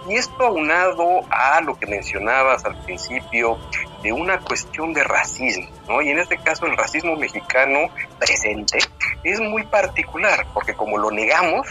Y 0.09 0.15
esto 0.15 0.47
aunado 0.47 1.21
a 1.29 1.61
lo 1.61 1.77
que 1.77 1.85
mencionabas 1.85 2.65
al 2.65 2.83
principio 2.83 3.59
de 4.01 4.11
una 4.11 4.39
cuestión 4.39 4.93
de 4.93 5.03
racismo, 5.03 5.69
¿no? 5.87 6.01
Y 6.01 6.09
en 6.09 6.17
este 6.17 6.37
caso 6.37 6.65
el 6.65 6.75
racismo 6.75 7.15
mexicano 7.15 7.89
presente 8.17 8.79
es 9.23 9.39
muy 9.39 9.63
particular, 9.67 10.47
porque 10.55 10.73
como 10.73 10.97
lo 10.97 11.11
negamos, 11.11 11.67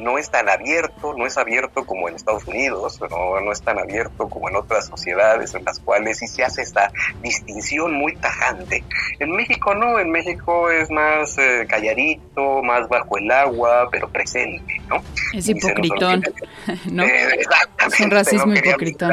no 0.00 0.18
es 0.18 0.30
tan 0.30 0.48
abierto, 0.48 1.14
no 1.16 1.26
es 1.26 1.36
abierto 1.36 1.84
como 1.84 2.08
en 2.08 2.14
Estados 2.14 2.46
Unidos, 2.46 3.00
no, 3.10 3.40
no 3.40 3.52
es 3.52 3.62
tan 3.62 3.78
abierto 3.78 4.28
como 4.28 4.48
en 4.48 4.56
otras 4.56 4.86
sociedades 4.86 5.54
en 5.54 5.64
las 5.64 5.78
cuales 5.80 6.18
sí 6.18 6.26
se 6.26 6.42
hace 6.42 6.62
esta 6.62 6.90
distinción 7.22 7.92
muy 7.92 8.16
tajante. 8.16 8.82
En 9.18 9.32
México 9.32 9.74
no, 9.74 9.98
en 9.98 10.10
México 10.10 10.70
es 10.70 10.90
más 10.90 11.36
eh, 11.38 11.66
calladito, 11.68 12.62
más 12.62 12.88
bajo 12.88 13.18
el 13.18 13.30
agua, 13.30 13.88
pero 13.90 14.08
presente, 14.08 14.80
¿no? 14.88 15.02
Es 15.34 15.48
hipocritón, 15.48 16.22
¿no? 16.90 17.04
Eh, 17.04 17.38
es 17.86 18.00
un 18.00 18.10
racismo 18.10 18.54
hipocritón. 18.54 19.12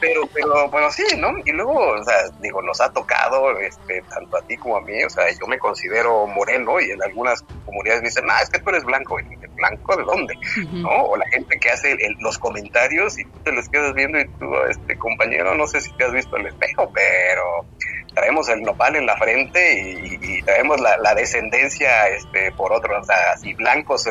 Pero, 0.00 0.22
pero, 0.32 0.68
bueno, 0.70 0.90
sí, 0.90 1.04
¿no? 1.18 1.32
Y 1.44 1.52
luego, 1.52 1.78
o 1.78 2.04
sea, 2.04 2.16
digo, 2.40 2.62
nos 2.62 2.80
ha 2.80 2.90
tocado, 2.92 3.58
este, 3.58 4.02
tanto 4.08 4.36
a 4.38 4.42
ti 4.42 4.56
como 4.56 4.78
a 4.78 4.80
mí, 4.80 5.02
o 5.04 5.10
sea, 5.10 5.24
yo 5.38 5.46
me 5.46 5.58
considero 5.58 6.26
moreno 6.26 6.80
y 6.80 6.90
en 6.90 7.02
algunas 7.02 7.42
comunidades 7.66 8.02
me 8.02 8.08
dicen, 8.08 8.24
ah, 8.30 8.40
es 8.42 8.50
que 8.50 8.58
tú 8.60 8.70
eres 8.70 8.84
blanco 8.84 9.18
blanco 9.60 9.96
de 9.96 10.04
dónde, 10.04 10.34
¿no? 10.72 10.90
O 11.04 11.16
la 11.16 11.28
gente 11.28 11.58
que 11.58 11.70
hace 11.70 11.96
los 12.18 12.38
comentarios 12.38 13.18
y 13.18 13.24
tú 13.24 13.38
te 13.44 13.52
los 13.52 13.68
quedas 13.68 13.94
viendo 13.94 14.18
y 14.18 14.26
tú, 14.26 14.54
este 14.68 14.96
compañero, 14.96 15.54
no 15.54 15.66
sé 15.66 15.80
si 15.80 15.92
te 15.92 16.04
has 16.04 16.12
visto 16.12 16.36
el 16.36 16.46
espejo, 16.46 16.90
pero 16.92 17.66
traemos 18.14 18.48
el 18.48 18.62
nopal 18.62 18.96
en 18.96 19.06
la 19.06 19.16
frente 19.16 20.18
y, 20.20 20.42
traemos 20.42 20.80
la, 20.80 21.14
descendencia 21.14 22.08
este 22.08 22.50
por 22.52 22.72
otro, 22.72 22.98
o 22.98 23.04
sea, 23.04 23.32
así 23.34 23.52
blancos, 23.54 24.06
eh, 24.06 24.10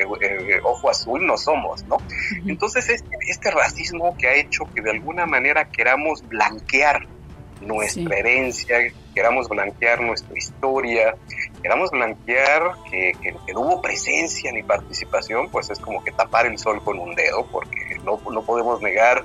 eh, 0.00 0.06
eh, 0.20 0.60
ojo 0.62 0.90
azul 0.90 1.24
no 1.26 1.36
somos, 1.36 1.84
¿no? 1.84 1.98
Entonces 2.46 2.88
este, 2.88 3.16
este 3.28 3.50
racismo 3.50 4.16
que 4.16 4.28
ha 4.28 4.34
hecho 4.34 4.64
que 4.74 4.82
de 4.82 4.90
alguna 4.90 5.26
manera 5.26 5.68
queramos 5.68 6.26
blanquear 6.26 7.06
nuestra 7.60 8.16
herencia, 8.16 8.92
queramos 9.14 9.48
blanquear 9.48 10.00
nuestra 10.00 10.36
historia, 10.36 11.14
queramos 11.62 11.90
blanquear 11.90 12.72
que, 12.90 13.14
no 13.52 13.60
hubo 13.60 13.82
presencia 13.82 14.52
ni 14.52 14.62
participación, 14.62 15.48
pues 15.50 15.70
es 15.70 15.78
como 15.78 16.02
que 16.02 16.12
tapar 16.12 16.46
el 16.46 16.58
sol 16.58 16.82
con 16.82 16.98
un 16.98 17.14
dedo, 17.14 17.46
porque 17.46 17.98
no, 18.04 18.20
no 18.30 18.42
podemos 18.42 18.80
negar 18.80 19.24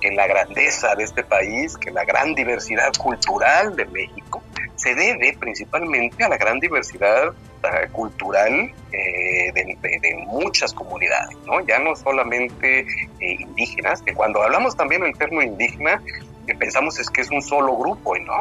que 0.00 0.10
la 0.10 0.26
grandeza 0.26 0.94
de 0.96 1.04
este 1.04 1.22
país, 1.22 1.76
que 1.78 1.90
la 1.90 2.04
gran 2.04 2.34
diversidad 2.34 2.92
cultural 2.98 3.76
de 3.76 3.86
México, 3.86 4.42
se 4.74 4.94
debe 4.96 5.36
principalmente 5.38 6.24
a 6.24 6.28
la 6.28 6.36
gran 6.36 6.58
diversidad 6.58 7.32
eh, 7.62 7.88
cultural 7.92 8.72
eh, 8.90 9.52
de, 9.52 10.24
muchas 10.26 10.74
comunidades, 10.74 11.36
¿no? 11.46 11.60
Ya 11.60 11.78
no 11.78 11.94
solamente 11.94 12.80
eh, 12.80 13.36
indígenas, 13.38 14.02
que 14.02 14.12
cuando 14.12 14.42
hablamos 14.42 14.76
también 14.76 15.02
del 15.02 15.16
término 15.16 15.42
indígena, 15.42 16.02
que 16.46 16.54
pensamos 16.56 16.98
es 16.98 17.08
que 17.08 17.20
es 17.20 17.30
un 17.30 17.40
solo 17.40 17.76
grupo, 17.76 18.16
y 18.16 18.24
no, 18.24 18.34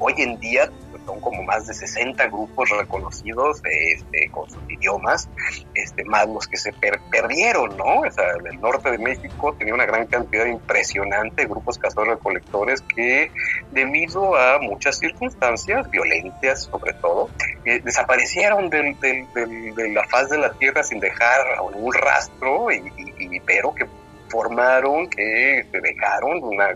hoy 0.00 0.14
en 0.16 0.40
día 0.40 0.68
son 1.10 1.20
como 1.20 1.42
más 1.42 1.66
de 1.66 1.74
60 1.74 2.28
grupos 2.28 2.70
reconocidos 2.70 3.60
este, 3.64 4.30
con 4.30 4.48
sus 4.48 4.62
idiomas, 4.68 5.28
este, 5.74 6.04
más 6.04 6.28
los 6.28 6.46
que 6.46 6.56
se 6.56 6.72
perdieron, 7.10 7.76
¿no? 7.76 8.00
O 8.00 8.10
sea, 8.10 8.24
el 8.48 8.60
norte 8.60 8.92
de 8.92 8.98
México 8.98 9.54
tenía 9.58 9.74
una 9.74 9.86
gran 9.86 10.06
cantidad 10.06 10.46
impresionante 10.46 11.42
de 11.42 11.48
grupos 11.48 11.78
cazadores 11.78 12.14
recolectores 12.14 12.82
que, 12.82 13.32
debido 13.72 14.36
a 14.36 14.60
muchas 14.60 14.98
circunstancias 14.98 15.90
violentas, 15.90 16.64
sobre 16.64 16.92
todo, 16.94 17.28
eh, 17.64 17.80
desaparecieron 17.82 18.70
del, 18.70 18.96
de 19.00 19.88
la 19.92 20.04
faz 20.04 20.30
de 20.30 20.38
la 20.38 20.52
tierra 20.52 20.84
sin 20.84 21.00
dejar 21.00 21.40
un 21.72 21.92
rastro, 21.92 22.70
y, 22.70 23.40
pero 23.44 23.74
que 23.74 23.86
formaron, 24.30 25.08
que 25.10 25.66
dejaron 25.72 26.42
una, 26.42 26.68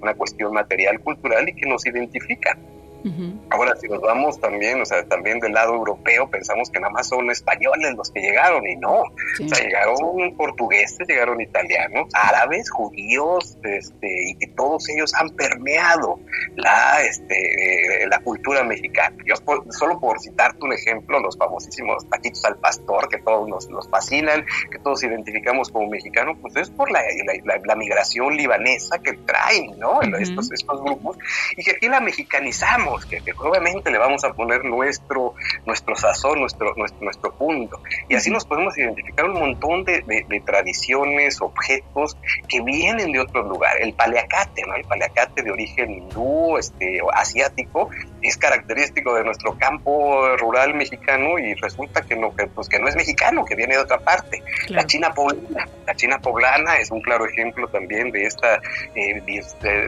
una, 0.00 0.14
cuestión 0.14 0.52
material, 0.52 0.98
cultural 1.00 1.48
y 1.48 1.54
que 1.54 1.66
nos 1.66 1.84
Ahora, 3.50 3.76
si 3.76 3.88
nos 3.88 4.00
vamos 4.00 4.40
también, 4.40 4.80
o 4.80 4.84
sea, 4.84 5.04
también 5.04 5.38
del 5.40 5.52
lado 5.52 5.74
europeo, 5.74 6.28
pensamos 6.28 6.70
que 6.70 6.80
nada 6.80 6.92
más 6.92 7.08
son 7.08 7.30
españoles 7.30 7.94
los 7.96 8.10
que 8.10 8.20
llegaron 8.20 8.66
y 8.66 8.76
no. 8.76 9.02
O 9.02 9.48
sea, 9.48 9.64
llegaron 9.64 10.36
portugueses, 10.36 11.06
llegaron 11.06 11.40
italianos, 11.40 12.08
árabes, 12.12 12.70
judíos, 12.70 13.56
este, 13.62 14.30
y 14.30 14.34
que 14.36 14.48
todos 14.48 14.88
ellos 14.88 15.14
han 15.14 15.30
permeado 15.30 16.18
la, 16.56 17.02
este, 17.04 18.06
la 18.08 18.18
cultura 18.20 18.64
mexicana. 18.64 19.16
Yo, 19.24 19.34
solo 19.70 20.00
por 20.00 20.20
citarte 20.20 20.64
un 20.64 20.72
ejemplo, 20.72 21.20
los 21.20 21.36
famosísimos 21.36 22.08
taquitos 22.08 22.44
al 22.44 22.56
pastor, 22.56 23.08
que 23.08 23.18
todos 23.18 23.48
nos, 23.48 23.68
nos 23.68 23.88
fascinan, 23.88 24.44
que 24.70 24.78
todos 24.80 25.02
identificamos 25.04 25.70
como 25.70 25.88
mexicanos, 25.88 26.36
pues 26.40 26.56
es 26.56 26.70
por 26.70 26.90
la, 26.90 27.02
la, 27.64 27.76
migración 27.76 28.36
libanesa 28.36 28.98
que 28.98 29.12
traen, 29.12 29.78
¿no? 29.78 30.00
estos, 30.02 30.50
estos 30.50 30.82
grupos, 30.82 31.16
y 31.56 31.62
que 31.62 31.72
aquí 31.72 31.88
la 31.88 32.00
mexicanizamos 32.00 32.87
que, 32.96 33.22
obviamente 33.38 33.90
le 33.90 33.98
vamos 33.98 34.24
a 34.24 34.32
poner 34.32 34.64
nuestro, 34.64 35.34
nuestro 35.66 35.96
sazón, 35.96 36.40
nuestro, 36.40 36.74
nuestro, 36.76 37.04
nuestro 37.04 37.34
punto. 37.34 37.80
Y 38.08 38.14
así 38.14 38.30
nos 38.30 38.44
podemos 38.44 38.76
identificar 38.78 39.26
un 39.26 39.38
montón 39.38 39.84
de, 39.84 40.02
de, 40.02 40.40
tradiciones, 40.40 41.40
objetos 41.40 42.16
que 42.48 42.60
vienen 42.62 43.12
de 43.12 43.20
otro 43.20 43.42
lugar. 43.42 43.76
El 43.80 43.92
paleacate, 43.92 44.62
¿no? 44.66 44.74
El 44.74 44.84
paleacate 44.84 45.42
de 45.42 45.50
origen 45.50 45.90
hindú, 45.90 46.56
este, 46.58 47.00
asiático, 47.12 47.90
es 48.22 48.36
característico 48.36 49.14
de 49.14 49.24
nuestro 49.24 49.56
campo 49.58 50.36
rural 50.36 50.74
mexicano 50.74 51.38
y 51.38 51.54
resulta 51.54 52.02
que 52.02 52.16
no, 52.16 52.34
que, 52.34 52.46
pues, 52.46 52.68
que 52.68 52.78
no 52.78 52.88
es 52.88 52.96
mexicano, 52.96 53.44
que 53.44 53.54
viene 53.54 53.74
de 53.74 53.80
otra 53.80 53.98
parte. 53.98 54.42
La 54.68 54.84
China 54.86 55.12
poblana, 55.12 55.68
la 55.86 55.94
China 55.94 56.18
poblana 56.20 56.76
es 56.76 56.90
un 56.90 57.00
claro 57.00 57.26
ejemplo 57.26 57.68
también 57.68 58.10
de 58.10 58.24
esta 58.24 58.60
eh, 58.94 59.22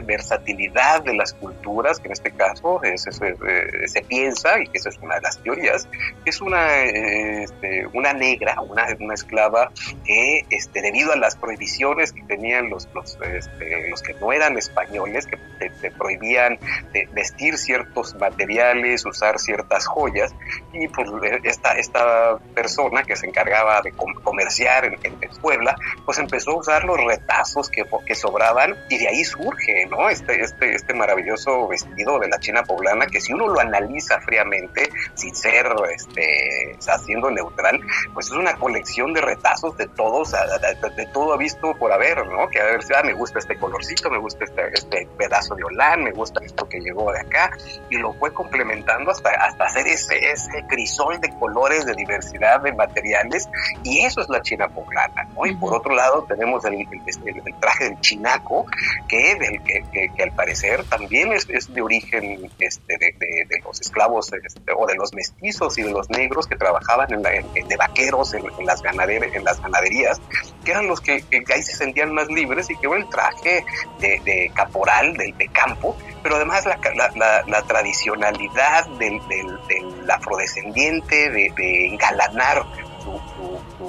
versatilidad 0.03 1.03
de 1.03 1.15
las 1.15 1.33
culturas, 1.33 1.99
que 1.99 2.07
en 2.07 2.13
este 2.13 2.31
caso 2.31 2.83
se, 2.97 4.01
piensa, 4.07 4.59
y 4.59 4.67
que 4.67 4.77
esa 4.77 4.89
es 4.89 4.97
una 4.99 5.15
de 5.15 5.21
las 5.21 5.37
teorías, 5.41 5.87
que 6.23 6.29
es 6.29 6.41
una, 6.41 6.83
este, 6.83 7.85
una 7.93 8.13
negra, 8.13 8.61
una, 8.61 8.85
una 8.99 9.13
esclava 9.13 9.71
que 10.05 10.45
este, 10.49 10.81
debido 10.81 11.13
a 11.13 11.15
las 11.15 11.35
prohibiciones 11.35 12.13
que 12.13 12.23
tenían 12.23 12.69
los, 12.69 12.87
los, 12.93 13.17
este, 13.21 13.89
los 13.89 14.01
que 14.01 14.13
no 14.15 14.31
eran 14.33 14.57
españoles, 14.57 15.27
que 15.27 15.37
te, 15.59 15.91
prohibían 15.91 16.57
de 16.93 17.07
vestir 17.11 17.57
ciertos 17.57 18.15
materiales, 18.15 19.05
usar 19.05 19.39
ciertas 19.39 19.85
joyas, 19.85 20.33
y 20.73 20.87
pues 20.87 21.09
esta, 21.43 21.73
esta 21.73 22.37
persona 22.55 23.03
que 23.03 23.15
se 23.15 23.27
encargaba 23.27 23.81
de 23.81 23.91
comerciar 24.23 24.85
en, 24.85 24.97
en, 25.03 25.21
Puebla, 25.41 25.75
pues 26.05 26.19
empezó 26.19 26.51
a 26.51 26.57
usar 26.57 26.83
los 26.83 27.03
retazos 27.03 27.69
que, 27.69 27.85
que 28.05 28.15
sobraban 28.15 28.75
y 28.89 28.97
de 28.97 29.07
ahí 29.07 29.23
surge, 29.23 29.87
¿no? 29.87 30.09
Este, 30.09 30.41
este, 30.41 30.75
este 30.75 30.93
maravilloso 30.93 31.67
vestido 31.67 32.19
de 32.19 32.27
la 32.27 32.39
China 32.39 32.63
poblana 32.63 32.80
que 33.11 33.21
si 33.21 33.33
uno 33.33 33.47
lo 33.47 33.59
analiza 33.59 34.19
fríamente, 34.21 34.89
sin 35.13 35.35
ser, 35.35 35.67
este, 35.93 36.77
haciendo 36.87 37.31
neutral, 37.31 37.79
pues 38.13 38.27
es 38.27 38.33
una 38.33 38.55
colección 38.55 39.13
de 39.13 39.21
retazos 39.21 39.77
de 39.77 39.87
todos, 39.87 40.31
de, 40.31 41.05
todo 41.07 41.37
visto 41.37 41.75
por 41.75 41.91
haber, 41.91 42.25
¿no? 42.27 42.47
Que 42.49 42.59
a 42.59 42.65
ver, 42.65 42.79
ah, 42.95 43.03
me 43.03 43.13
gusta 43.13 43.39
este 43.39 43.57
colorcito, 43.57 44.09
me 44.09 44.17
gusta 44.17 44.45
este, 44.45 44.61
este 44.73 45.07
pedazo 45.17 45.55
de 45.55 45.63
holán, 45.63 46.03
me 46.03 46.11
gusta 46.11 46.43
esto 46.43 46.67
que 46.67 46.79
llegó 46.79 47.11
de 47.11 47.19
acá, 47.19 47.51
y 47.89 47.97
lo 47.97 48.13
fue 48.13 48.33
complementando 48.33 49.11
hasta, 49.11 49.29
hasta 49.29 49.65
hacer 49.65 49.87
ese, 49.87 50.31
ese 50.31 50.65
crisol 50.67 51.19
de 51.19 51.29
colores, 51.37 51.85
de 51.85 51.93
diversidad 51.93 52.61
de 52.61 52.73
materiales, 52.73 53.49
y 53.83 54.05
eso 54.05 54.21
es 54.21 54.29
la 54.29 54.41
China 54.41 54.67
poblana, 54.67 55.23
¿no? 55.35 55.45
Y 55.45 55.55
por 55.55 55.73
otro 55.73 55.95
lado 55.95 56.23
tenemos 56.27 56.63
el, 56.65 56.75
el, 56.75 57.55
traje 57.59 57.85
del 57.85 57.99
chinaco, 58.01 58.65
que, 59.07 59.35
del, 59.35 59.61
que, 59.63 60.09
que, 60.15 60.23
al 60.23 60.31
parecer 60.31 60.83
también 60.85 61.31
es, 61.31 61.49
es 61.49 61.73
de 61.73 61.81
origen 61.81 62.49
este, 62.71 62.97
de, 62.97 63.61
los 63.63 63.81
esclavos 63.81 64.31
este, 64.31 64.71
o 64.75 64.87
de 64.87 64.95
los 64.95 65.13
mestizos 65.13 65.77
y 65.77 65.83
de 65.83 65.91
los 65.91 66.09
negros 66.09 66.47
que 66.47 66.55
trabajaban 66.55 67.11
en 67.13 67.21
de 67.21 67.77
vaqueros 67.77 68.33
en, 68.33 68.43
las 68.65 68.81
ganaderías, 68.81 70.21
que 70.63 70.71
eran 70.71 70.87
los 70.87 71.01
que, 71.01 71.23
ahí 71.53 71.61
se 71.63 71.75
sentían 71.75 72.13
más 72.13 72.27
libres 72.27 72.69
y 72.69 72.75
que 72.77 72.87
el 72.87 73.07
traje 73.09 73.65
de, 73.99 74.51
caporal, 74.53 75.13
del 75.17 75.37
de 75.37 75.47
campo, 75.49 75.95
pero 76.23 76.35
además 76.35 76.65
la, 76.65 77.43
la, 77.47 77.61
tradicionalidad 77.63 78.87
del, 78.99 79.19
del, 79.27 80.09
afrodescendiente, 80.09 81.29
de, 81.29 81.53
de 81.55 81.87
engalanar 81.87 82.65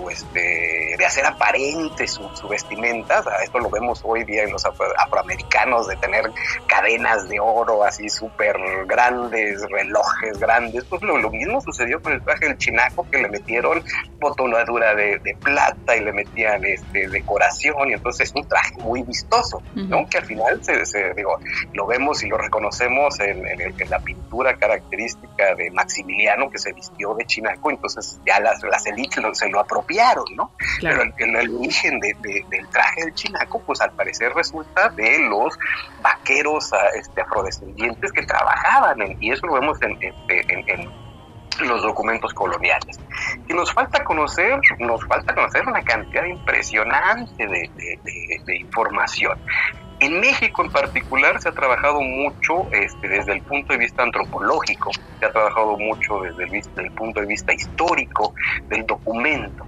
su, 0.03 0.11
este, 0.11 0.97
de 0.99 1.07
hacer 1.07 1.25
aparente 1.27 2.07
su, 2.07 2.23
vestimenta. 2.49 3.23
esto 3.43 3.59
lo 3.59 3.71
vemos 3.71 4.03
hoy 4.05 4.25
día 4.25 4.45
en 4.45 4.53
los 4.53 4.65
afroamericanos, 4.65 5.89
de 5.89 5.97
tener 5.97 6.31
cadenas 6.67 7.29
de 7.29 7.41
oro 7.41 7.85
así 7.85 8.09
súper 8.09 8.57
grandes, 8.87 9.63
relojes 9.71 10.39
grandes. 10.39 10.85
Pues 10.85 11.03
lo, 11.03 11.31
mismo 11.31 11.61
sucedió 11.61 12.03
con 12.03 12.13
el 12.13 12.23
traje 12.23 12.47
del 12.47 12.59
chinaco, 12.59 13.07
que 13.11 13.19
le 13.19 13.29
metieron 13.29 13.83
botonadura 14.21 14.95
de, 14.95 15.19
de 15.19 15.35
plata 15.37 15.97
y 15.97 16.01
le 16.01 16.13
metían 16.13 16.65
este, 16.65 17.09
decoración, 17.09 17.91
y 17.91 17.95
entonces 17.95 18.29
es 18.29 18.35
un 18.35 18.47
traje 18.47 18.75
muy 18.79 19.03
vistoso, 19.03 19.63
¿no? 19.75 20.07
Que 20.09 20.19
al 20.19 20.27
final 20.27 20.63
se, 20.63 21.15
digo, 21.15 21.39
lo 21.73 21.87
vemos 21.87 22.23
y 22.23 22.29
lo 22.29 22.39
reconocemos 22.39 23.19
en, 23.21 23.43
la 23.89 23.99
pintura 23.99 24.57
característica 24.57 25.55
de 25.55 25.71
Maximiliano, 25.71 26.51
que 26.51 26.59
se 26.59 26.73
vistió 26.73 27.15
de 27.15 27.25
chinaco, 27.27 27.71
entonces 27.71 28.21
ya 28.27 28.39
las, 28.41 28.63
las 28.63 28.87
se 29.33 29.49
lo 29.49 29.61
apropiaron, 29.61 29.92
¿no? 30.37 30.53
Pero 30.81 31.03
el, 31.03 31.57
origen 31.57 32.01
del 32.01 32.69
traje 32.71 33.05
del 33.05 33.15
chinaco, 33.15 33.61
pues 33.63 33.81
al 33.81 33.93
parecer 33.93 34.33
resulta 34.35 34.89
de 34.91 35.19
los 35.29 35.59
vaqueros 36.03 36.73
ah, 36.73 36.89
este, 36.95 37.21
afrodescendientes 37.21 38.13
que 38.13 38.23
trabajaban, 38.23 38.99
y 39.21 39.31
eso 39.31 39.47
lo 39.47 39.55
vemos 39.55 39.79
en, 39.83 39.99
los 41.61 41.83
documentos 41.83 42.33
coloniales. 42.33 42.99
Y 43.47 43.53
nos 43.53 43.73
falta 43.73 44.03
conocer, 44.05 44.59
nos 44.79 45.05
falta 45.07 45.35
conocer 45.35 45.67
una 45.67 45.83
cantidad 45.83 46.25
impresionante 46.25 47.47
de, 47.47 48.57
información. 48.57 49.39
En 50.01 50.19
México 50.19 50.65
en 50.65 50.73
particular 50.73 51.41
se 51.41 51.51
ha 51.51 51.53
trabajado 51.53 52.01
mucho 52.01 52.67
este, 52.73 53.07
desde 53.07 53.35
el 53.35 53.43
punto 53.43 53.73
de 53.73 53.79
vista 53.79 54.03
antropológico, 54.03 54.91
se 55.21 55.27
ha 55.27 55.31
trabajado 55.31 55.77
mucho 55.77 56.21
desde 56.23 56.83
el, 56.83 56.91
punto 56.93 57.21
de 57.21 57.27
vista 57.27 57.53
histórico 57.53 58.35
del 58.69 58.85
documento. 58.85 59.65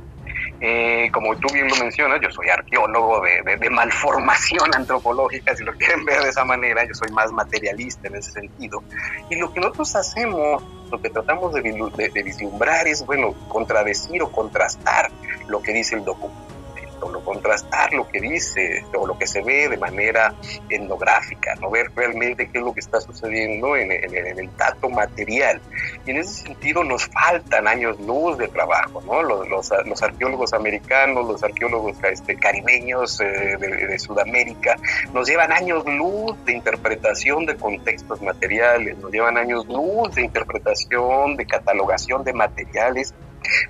Eh, 0.66 1.10
como 1.12 1.36
tú 1.36 1.52
bien 1.52 1.68
lo 1.68 1.76
mencionas, 1.76 2.22
yo 2.22 2.30
soy 2.30 2.48
arqueólogo 2.48 3.20
de, 3.20 3.68
malformación 3.68 4.70
antropológica, 4.74 5.54
si 5.54 5.62
lo 5.62 5.74
quieren 5.74 6.06
ver 6.06 6.22
de 6.22 6.30
esa 6.30 6.42
manera, 6.46 6.86
yo 6.86 6.94
soy 6.94 7.10
más 7.12 7.30
materialista 7.32 8.08
en 8.08 8.16
ese 8.16 8.30
sentido. 8.30 8.82
Y 9.28 9.36
lo 9.36 9.52
que 9.52 9.60
nosotros 9.60 9.94
hacemos, 9.94 10.62
lo 10.90 11.02
que 11.02 11.10
tratamos 11.10 11.52
de 11.52 12.22
vislumbrar 12.24 12.88
es, 12.88 13.04
bueno, 13.04 13.34
contradecir 13.48 14.22
o 14.22 14.32
contrastar 14.32 15.10
lo 15.48 15.60
que 15.60 15.74
dice 15.74 15.96
el 15.96 16.04
documento 16.06 16.53
lo 17.00 17.24
contrastar 17.24 17.92
lo 17.92 18.08
que 18.08 18.20
dice 18.20 18.84
o 18.96 19.06
lo 19.06 19.18
que 19.18 19.26
se 19.26 19.42
ve 19.42 19.68
de 19.68 19.76
manera 19.76 20.34
etnográfica, 20.68 21.54
no 21.56 21.70
ver 21.70 21.90
realmente 21.94 22.48
qué 22.48 22.58
es 22.58 22.64
lo 22.64 22.72
que 22.72 22.80
está 22.80 23.00
sucediendo 23.00 23.76
en, 23.76 23.90
el 23.92 24.56
dato 24.56 24.88
material. 24.88 25.60
Y 26.06 26.10
en 26.10 26.18
ese 26.18 26.44
sentido 26.44 26.84
nos 26.84 27.06
faltan 27.06 27.66
años 27.68 27.98
luz 28.00 28.38
de 28.38 28.48
trabajo, 28.48 29.02
¿no? 29.02 29.22
Los, 29.22 29.48
los, 29.48 30.02
arqueólogos 30.02 30.52
americanos, 30.52 31.26
los 31.26 31.42
arqueólogos 31.42 31.96
este, 32.04 32.36
caribeños 32.36 33.20
eh, 33.20 33.56
de, 33.58 33.98
Sudamérica, 33.98 34.76
nos 35.12 35.28
llevan 35.28 35.52
años 35.52 35.84
luz 35.86 36.36
de 36.44 36.52
interpretación 36.52 37.46
de 37.46 37.56
contextos 37.56 38.20
materiales, 38.22 38.98
nos 38.98 39.10
llevan 39.10 39.38
años 39.38 39.66
luz 39.66 40.14
de 40.14 40.22
interpretación, 40.22 41.36
de 41.36 41.46
catalogación 41.46 42.24
de 42.24 42.32
materiales, 42.32 43.14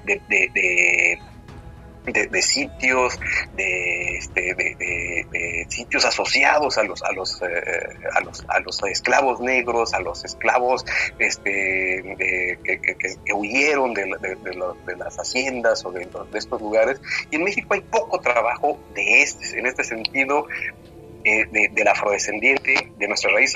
de, 0.04 0.20
de 0.28 0.44
de, 0.52 1.18
sitios, 2.42 3.18
de, 3.56 4.16
este, 4.16 4.54
de, 4.54 5.66
sitios 5.68 6.04
asociados 6.04 6.76
a 6.78 6.84
los, 6.84 7.02
a 7.02 7.12
los, 7.12 7.40
eh, 7.42 7.46
a 8.14 8.20
los, 8.20 8.44
a 8.48 8.60
los 8.60 8.82
esclavos 8.84 9.40
negros, 9.40 9.94
a 9.94 10.00
los 10.00 10.24
esclavos 10.24 10.84
este, 11.18 12.16
que, 12.18 13.32
huyeron 13.32 13.94
de, 13.94 14.06
las 14.96 15.16
haciendas 15.16 15.84
o 15.84 15.92
de, 15.92 16.08
estos 16.34 16.60
lugares. 16.60 17.00
Y 17.30 17.36
en 17.36 17.44
México 17.44 17.74
hay 17.74 17.80
poco 17.80 18.20
trabajo 18.20 18.78
de 18.94 19.22
este, 19.22 19.58
en 19.58 19.66
este 19.66 19.84
sentido 19.84 20.46
eh, 21.24 21.46
del 21.72 21.88
afrodescendiente, 21.88 22.92
de 22.98 23.08
nuestra 23.08 23.32
raíz 23.32 23.54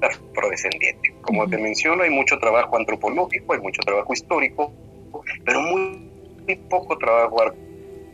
afrodescendiente. 0.00 1.14
Como 1.22 1.46
te 1.48 1.58
menciono, 1.58 2.02
hay 2.02 2.10
mucho 2.10 2.38
trabajo 2.38 2.76
antropológico, 2.76 3.54
hay 3.54 3.60
mucho 3.60 3.80
trabajo 3.82 4.12
histórico, 4.12 4.72
pero 5.44 5.60
muy, 5.60 6.10
muy 6.46 6.56
poco 6.56 6.98
trabajo 6.98 7.42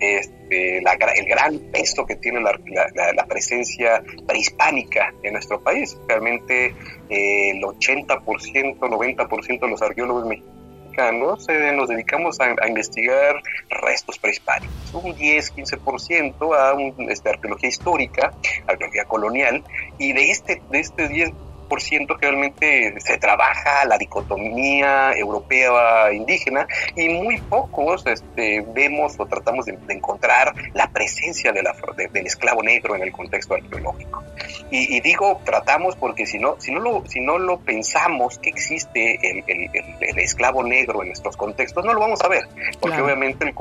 este, 0.01 0.79
el 0.79 1.27
gran 1.27 1.59
peso 1.71 2.07
que 2.07 2.17
tiene 2.17 2.41
la, 2.41 3.27
presencia 3.29 4.03
prehispánica 4.27 5.15
en 5.23 5.35
nuestro 5.35 5.61
país. 5.63 5.97
Realmente 6.09 6.75
eh, 7.09 7.51
el 7.51 7.63
80%, 7.63 8.79
90% 8.79 9.61
de 9.61 9.69
los 9.69 9.83
arqueólogos 9.83 10.27
mexicanos 10.27 11.49
eh, 11.49 11.73
nos 11.75 11.89
dedicamos 11.89 12.39
a, 12.41 12.69
investigar 12.69 13.41
restos 13.69 14.19
prehispánicos, 14.19 14.75
un 14.93 15.15
10, 15.15 15.55
15% 15.55 16.57
a 16.57 16.75
un, 16.75 17.11
este, 17.11 17.29
arqueología 17.31 17.69
histórica, 17.69 18.33
arqueología 18.67 19.05
colonial, 19.05 19.63
y 19.99 20.13
de 20.13 20.31
este, 20.31 20.61
de 20.71 20.81
este 20.81 21.09
10 21.09 21.31
ciento 21.79 22.17
que 22.17 22.27
realmente 22.27 22.95
se 23.01 23.19
trabaja 23.19 23.85
la 23.85 23.99
dicotomía 23.99 25.13
europea 25.13 26.13
indígena 26.13 26.67
y 26.97 27.09
muy 27.09 27.41
pocos 27.41 28.07
este, 28.07 28.65
vemos 28.75 29.15
o 29.19 29.27
tratamos 29.27 29.67
de, 29.67 29.79
encontrar 29.89 30.55
la 30.75 30.89
presencia 30.91 31.53
de 31.53 31.63
la, 31.63 31.75
del 32.13 32.27
esclavo 32.27 32.63
negro 32.63 32.97
en 32.97 33.03
el 33.03 33.13
contexto 33.13 33.55
arqueológico. 33.55 34.25
Y, 34.71 35.01
digo 35.01 35.41
tratamos 35.45 35.97
porque 35.97 36.27
si 36.27 36.39
no, 36.39 36.57
si 36.59 36.73
no, 36.73 36.81
lo, 36.81 37.05
si 37.07 37.21
no 37.21 37.39
lo 37.39 37.59
pensamos 37.61 38.39
que 38.39 38.51
existe 38.51 39.19
el, 39.23 39.45
el, 39.47 40.19
esclavo 40.19 40.63
negro 40.63 41.03
en 41.03 41.09
nuestros 41.09 41.37
contextos, 41.37 41.85
no 41.85 41.93
lo 41.93 42.01
vamos 42.01 42.21
a 42.23 42.29
ver, 42.29 42.49
porque 42.81 43.01
obviamente 43.01 43.53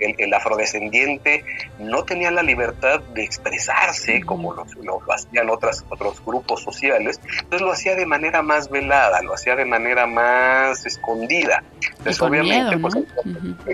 el, 0.00 0.14
el, 0.18 0.34
afrodescendiente 0.34 1.44
no 1.78 2.04
tenía 2.04 2.30
la 2.30 2.42
libertad 2.42 3.00
de 3.14 3.22
expresarse 3.22 4.22
como 4.22 4.52
lo, 4.52 4.64
lo 4.82 5.00
hacían 5.12 5.50
otras, 5.50 5.84
otros 5.88 6.24
grupos 6.24 6.62
sociales 6.62 7.20
lo 7.60 7.72
hacía 7.72 7.94
de 7.94 8.06
manera 8.06 8.42
más 8.42 8.70
velada, 8.70 9.22
lo 9.22 9.34
hacía 9.34 9.56
de 9.56 9.64
manera 9.64 10.06
más 10.06 10.84
escondida. 10.86 11.62
Entonces, 11.98 12.20
obviamente, 12.20 12.78
pues, 12.78 12.94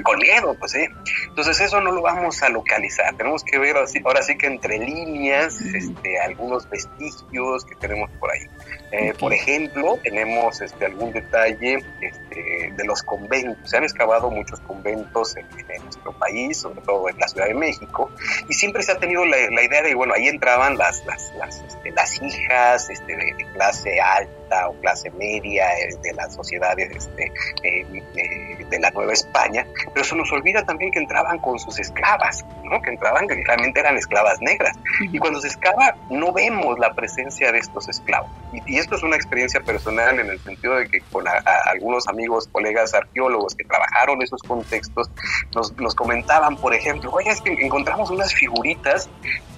con 0.03 0.18
miedo, 0.18 0.55
pues 0.59 0.73
sí. 0.73 0.85
Entonces 1.29 1.61
eso 1.61 1.81
no 1.81 1.92
lo 1.92 2.03
vamos 2.03 2.42
a 2.42 2.49
localizar. 2.49 3.14
Tenemos 3.16 3.45
que 3.45 3.59
ver 3.59 3.77
así, 3.77 4.01
ahora 4.05 4.23
sí 4.23 4.37
que 4.37 4.47
entre 4.47 4.79
líneas, 4.79 5.61
este, 5.61 6.18
algunos 6.21 6.68
vestigios 6.68 7.64
que 7.64 7.75
tenemos 7.77 8.11
por 8.18 8.31
ahí. 8.31 8.47
Eh, 8.92 9.14
por 9.18 9.33
ejemplo, 9.33 9.99
tenemos 10.03 10.61
este, 10.61 10.85
algún 10.85 11.12
detalle 11.12 11.83
este, 12.03 12.73
de, 12.77 12.85
los 12.85 13.03
conventos. 13.03 13.71
Se 13.71 13.79
han 13.79 13.85
excavado 13.85 14.31
muchos 14.31 14.61
conventos 14.61 15.35
en, 15.37 15.47
nuestro 15.83 16.12
país, 16.18 16.59
sobre 16.59 16.83
todo 16.83 17.09
en 17.09 17.18
la 17.18 17.27
Ciudad 17.27 17.47
de 17.47 17.55
México, 17.55 18.11
y 18.51 18.53
siempre 18.53 18.83
se 18.83 18.92
ha 18.92 18.99
tenido 18.99 19.25
la, 19.25 19.62
idea 19.62 19.83
de, 19.83 19.95
bueno, 19.95 20.12
ahí 20.14 20.29
entraban 20.29 20.77
las, 20.77 21.05
las, 21.07 21.33
las, 21.38 21.62
este, 21.62 21.90
las 21.92 22.21
hijas 22.21 22.90
este, 22.90 23.16
de, 23.16 23.47
clase 23.55 23.71
alta 24.02 24.68
o 24.68 24.72
clase 24.80 25.11
media 25.11 25.66
eh, 25.78 25.96
de 26.02 26.12
las 26.14 26.35
sociedades 26.35 26.90
este, 26.94 27.32
eh, 27.62 28.66
de 28.68 28.78
la 28.78 28.90
Nueva 28.90 29.12
España, 29.12 29.66
pero 29.92 30.04
se 30.04 30.16
nos 30.16 30.30
olvida 30.32 30.64
también 30.64 30.90
que 30.90 30.98
entraban 30.98 31.38
con 31.38 31.58
sus 31.58 31.78
esclavas, 31.78 32.44
¿no? 32.64 32.80
que 32.82 32.90
entraban 32.90 33.26
que 33.26 33.42
realmente 33.44 33.80
eran 33.80 33.96
esclavas 33.96 34.40
negras. 34.40 34.76
Y 35.00 35.18
cuando 35.18 35.40
se 35.40 35.48
excava 35.48 35.96
no 36.11 36.32
vemos 36.32 36.78
la 36.78 36.92
presencia 36.94 37.52
de 37.52 37.58
estos 37.58 37.88
esclavos. 37.88 38.30
Y, 38.66 38.78
esto 38.78 38.96
es 38.96 39.02
una 39.02 39.16
experiencia 39.16 39.61
personal 39.61 40.18
en 40.18 40.30
el 40.30 40.38
sentido 40.40 40.76
de 40.76 40.88
que 40.88 41.00
con 41.12 41.24
algunos 41.66 42.08
amigos, 42.08 42.48
colegas 42.50 42.94
arqueólogos 42.94 43.54
que 43.54 43.64
trabajaron 43.64 44.20
esos 44.22 44.42
contextos, 44.42 45.11
nos, 45.54 45.76
nos 45.76 45.94
comentaban, 45.94 46.56
por 46.56 46.74
ejemplo, 46.74 47.11
oye, 47.12 47.30
es 47.30 47.40
que 47.40 47.52
encontramos 47.52 48.11
unas 48.11 48.35
figuritas 48.35 49.08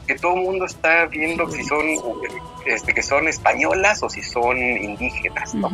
que 0.06 0.16
todo 0.16 0.34
el 0.34 0.42
mundo 0.42 0.66
está 0.66 1.06
viendo 1.06 1.48
si 1.50 1.64
son 1.64 1.84
este, 2.66 2.94
que 2.94 3.02
son 3.02 3.28
españolas 3.28 4.02
o 4.02 4.08
si 4.08 4.22
son 4.22 4.58
indígenas, 4.58 5.54
¿no? 5.54 5.70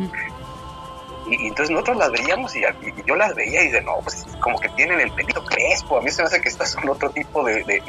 Y, 1.29 1.47
entonces 1.47 1.69
nosotros 1.69 1.97
las 1.97 2.11
veíamos 2.11 2.55
y, 2.55 2.61
yo 3.05 3.15
las 3.15 3.35
veía 3.35 3.63
y 3.63 3.69
de 3.69 3.81
no, 3.81 3.99
pues 4.03 4.25
como 4.41 4.59
que 4.59 4.69
tienen 4.69 4.99
el 4.99 5.11
pelito 5.11 5.43
crespo. 5.45 5.99
A 5.99 6.01
mí 6.01 6.11
se 6.11 6.21
me 6.21 6.27
hace 6.27 6.41
que 6.41 6.49
estas 6.49 6.71
son 6.71 6.89
otro 6.89 7.09
tipo 7.11 7.43
de, 7.43 7.63
de, 7.63 7.81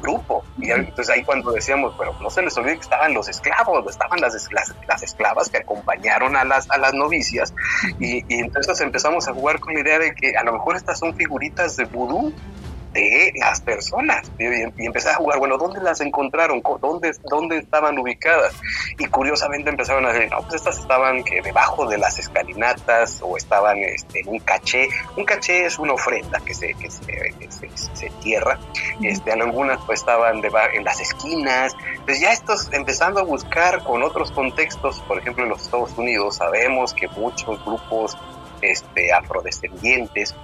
grupo. 0.00 0.44
Y 0.58 0.70
entonces 0.70 1.10
ahí 1.10 1.22
cuando 1.24 1.52
decíamos, 1.52 1.94
pero 1.98 2.14
no 2.20 2.30
se 2.30 2.42
les 2.42 2.56
olvide 2.56 2.76
que 2.76 2.82
estaban 2.82 3.12
los 3.12 3.28
esclavos, 3.28 3.90
estaban 3.90 4.20
las, 4.20 4.48
las, 4.86 5.02
esclavas 5.02 5.50
que 5.50 5.58
acompañaron 5.58 6.36
a 6.36 6.44
las, 6.44 6.70
a 6.70 6.78
las 6.78 6.94
novicias. 6.94 7.52
Y, 7.98 8.18
y 8.32 8.40
entonces 8.40 8.80
empezamos 8.80 9.28
a 9.28 9.34
jugar 9.34 9.60
con 9.60 9.74
la 9.74 9.80
idea 9.80 9.98
de 9.98 10.14
que 10.14 10.36
a 10.36 10.44
lo 10.44 10.52
mejor 10.52 10.76
estas 10.76 10.98
son 10.98 11.14
figuritas 11.16 11.76
de 11.76 11.84
vudú 11.84 12.32
de 12.96 13.32
las 13.36 13.60
personas 13.60 14.30
y, 14.38 14.44
empecé 14.84 15.10
a 15.10 15.14
jugar, 15.14 15.38
bueno, 15.38 15.58
¿dónde 15.58 15.80
las 15.80 16.00
encontraron? 16.00 16.62
¿Dónde, 16.80 17.12
¿Dónde 17.24 17.58
estaban 17.58 17.98
ubicadas? 17.98 18.54
Y 18.98 19.04
curiosamente 19.06 19.70
empezaron 19.70 20.06
a 20.06 20.12
decir, 20.12 20.30
no, 20.30 20.40
pues 20.42 20.54
estas 20.54 20.78
estaban 20.78 21.22
que 21.22 21.42
debajo 21.42 21.86
de 21.86 21.98
las 21.98 22.18
escalinatas 22.18 23.20
o 23.22 23.36
estaban 23.36 23.78
este, 23.78 24.20
en 24.20 24.28
un 24.28 24.38
caché. 24.40 24.88
Un 25.16 25.24
caché 25.24 25.66
es 25.66 25.78
una 25.78 25.92
ofrenda 25.92 26.40
que 26.40 26.54
se, 26.54 26.74
que 26.74 26.90
se, 26.90 27.32
se, 27.94 28.10
tierra. 28.22 28.58
Este, 29.02 29.32
algunas 29.32 29.78
pues 29.84 30.00
estaban 30.00 30.42
en 30.72 30.84
las 30.84 31.00
esquinas. 31.00 31.74
Pues 32.04 32.20
ya 32.20 32.32
estos 32.32 32.72
empezando 32.72 33.20
a 33.20 33.24
buscar 33.24 33.84
con 33.84 34.02
otros 34.02 34.30
contextos, 34.30 35.00
por 35.00 35.18
ejemplo 35.18 35.44
en 35.44 35.50
los 35.50 35.62
Estados 35.62 35.96
Unidos, 35.98 36.36
sabemos 36.36 36.94
que 36.94 37.08
muchos 37.08 37.62
grupos 37.64 38.16
este, 38.62 39.12
afrodescendientes 39.12 40.34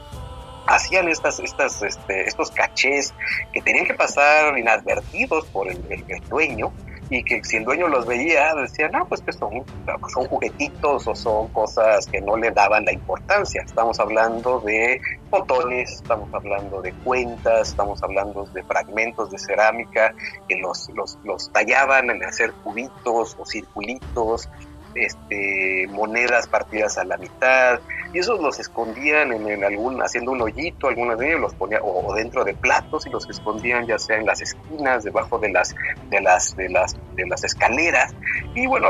hacían 0.67 1.09
estas, 1.09 1.41
estas, 1.41 1.83
este, 1.83 2.29
estos 2.29 2.51
cachés 2.51 3.15
que 3.53 3.61
tenían 3.63 3.87
que 3.87 3.95
pasar 3.95 4.57
inadvertidos 4.59 5.47
por 5.47 5.69
el, 5.69 5.83
dueño 6.29 6.73
y 7.11 7.23
que 7.25 7.45
si 7.45 7.59
el 7.59 7.65
dueño 7.65 7.89
los 7.89 8.07
veía 8.07 8.55
decía, 8.55 8.89
no, 8.89 9.07
pues 9.07 9.21
que 9.21 9.33
son, 9.33 9.65
son 10.13 10.27
juguetitos 10.29 11.07
o 11.07 11.15
son 11.15 11.49
cosas 11.49 12.07
que 12.07 12.23
no 12.23 12.37
le 12.37 12.51
daban 12.53 12.87
la 12.87 12.93
importancia. 12.93 13.63
Estamos 13.63 14.01
hablando 14.01 14.61
de 14.61 14.99
botones, 15.29 15.93
estamos 15.93 16.33
hablando 16.33 16.81
de 16.81 16.93
cuentas, 16.93 17.69
estamos 17.69 18.03
hablando 18.03 18.45
de 18.47 18.63
fragmentos 18.63 19.31
de 19.31 19.39
cerámica 19.39 20.15
que 20.49 20.57
los, 20.57 20.89
los, 20.95 21.19
los 21.25 21.53
tallaban 21.53 22.09
en 22.09 22.25
hacer 22.25 22.53
cubitos 22.65 23.37
o 23.39 23.45
circulitos, 23.45 24.49
este, 24.95 25.87
monedas 25.91 26.47
partidas 26.47 26.97
a 26.99 27.05
la 27.05 27.17
mitad, 27.19 27.81
y 28.13 28.19
esos 28.19 28.41
los 28.41 28.59
escondían 28.61 29.33
en, 29.33 29.65
algún, 29.65 30.03
haciendo 30.03 30.33
un 30.33 30.43
hoyito, 30.43 30.89
algunas 30.89 31.19
de 31.19 31.39
los 31.39 31.55
ponía 31.55 31.81
o, 31.83 32.15
dentro 32.15 32.45
de 32.45 32.55
platos 32.55 33.07
y 33.07 33.11
los 33.11 33.29
escondían 33.29 33.87
ya 33.87 33.99
sea 33.99 34.17
en 34.19 34.27
las 34.27 34.41
esquinas, 34.41 35.05
debajo 35.05 35.39
de 35.39 35.51
las, 35.51 35.75
de 36.11 36.21
las, 36.21 36.55
de 36.57 36.69
las, 36.69 36.97
de 37.15 37.27
las 37.27 37.45
escaleras, 37.45 38.15
y 38.55 38.67
bueno, 38.67 38.89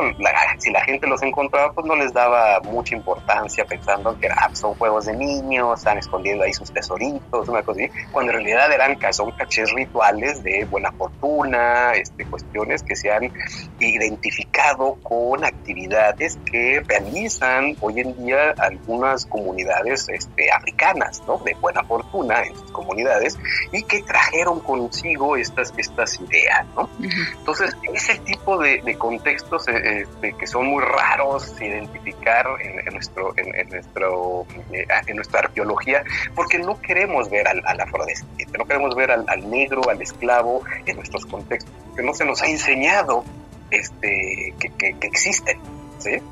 si 0.59 0.71
la 0.71 0.81
gente 0.83 1.07
los 1.07 1.23
encontraba, 1.23 1.73
pues 1.73 1.87
no 1.87 1.95
les 1.95 2.13
daba 2.13 2.61
mucha 2.61 2.97
importancia 2.97 3.65
pensando 3.65 4.19
que 4.19 4.29
ah, 4.29 4.51
son 4.55 4.75
juegos 4.75 5.07
de 5.07 5.17
niños, 5.17 5.79
están 5.79 5.99
escondiendo 5.99 6.45
ahí 6.45 6.53
sus 6.53 6.73
tesoritos, 6.73 7.49
una 7.49 7.63
cosa 7.63 7.81
así, 7.83 7.93
cuando 8.11 8.33
en 8.33 8.39
realidad 8.39 8.73
eran, 8.73 8.99
son 9.13 9.31
cachés 9.33 9.73
rituales 9.73 10.43
de 10.43 10.65
buena 10.65 10.91
fortuna, 10.93 11.93
este, 11.93 12.25
cuestiones 12.27 12.83
que 12.83 12.97
se 12.97 13.11
han 13.11 13.33
identificado 13.79 14.97
con 15.03 15.45
actividades 15.45 16.39
que 16.51 16.83
realizan 16.87 17.77
hoy 17.81 18.01
en 18.01 18.25
día 18.25 18.55
algunas 18.59 19.12
comunidades 19.27 20.09
este, 20.09 20.51
africanas, 20.51 21.23
¿no? 21.27 21.39
De 21.39 21.55
buena 21.55 21.83
fortuna 21.85 22.43
en 22.43 22.55
sus 22.57 22.71
comunidades 22.71 23.39
y 23.73 23.83
que 23.83 24.03
trajeron 24.03 24.61
consigo 24.61 25.37
estas, 25.37 25.73
estas 25.77 26.21
ideas, 26.21 26.67
¿no? 26.75 26.89
Entonces, 27.39 27.77
ese 27.93 28.19
tipo 28.19 28.59
de, 28.59 28.97
contextos 28.99 29.69
eh, 29.69 30.03
este, 30.03 30.35
que 30.35 30.47
son 30.47 30.67
muy 30.67 30.83
raros 30.83 31.55
identificar 31.61 32.47
en, 32.61 32.93
nuestro, 32.93 33.35
en, 33.37 33.69
nuestro, 33.69 34.47
eh, 34.73 34.87
en 35.07 35.17
nuestra 35.17 35.41
arqueología, 35.41 36.05
porque 36.35 36.59
no 36.59 36.81
queremos 36.81 37.31
ver 37.31 37.49
al, 37.49 37.63
al 37.65 37.81
afrodescendiente, 37.81 38.59
no 38.59 38.65
queremos 38.65 38.95
ver 38.95 39.11
al, 39.11 39.25
al 39.29 39.51
negro, 39.51 39.89
al 39.89 40.01
esclavo 40.01 40.63
en 40.87 40.97
nuestros 40.97 41.27
contextos, 41.27 41.73
que 41.97 42.03
no 42.03 42.15
se 42.15 42.25
nos 42.25 42.43
ha 42.43 42.47
enseñado 42.47 43.25
este, 43.71 44.55
que, 44.59 44.69
que, 44.71 44.99
que 44.99 45.07
existen. 45.07 45.59
¿Sí? 46.03 46.23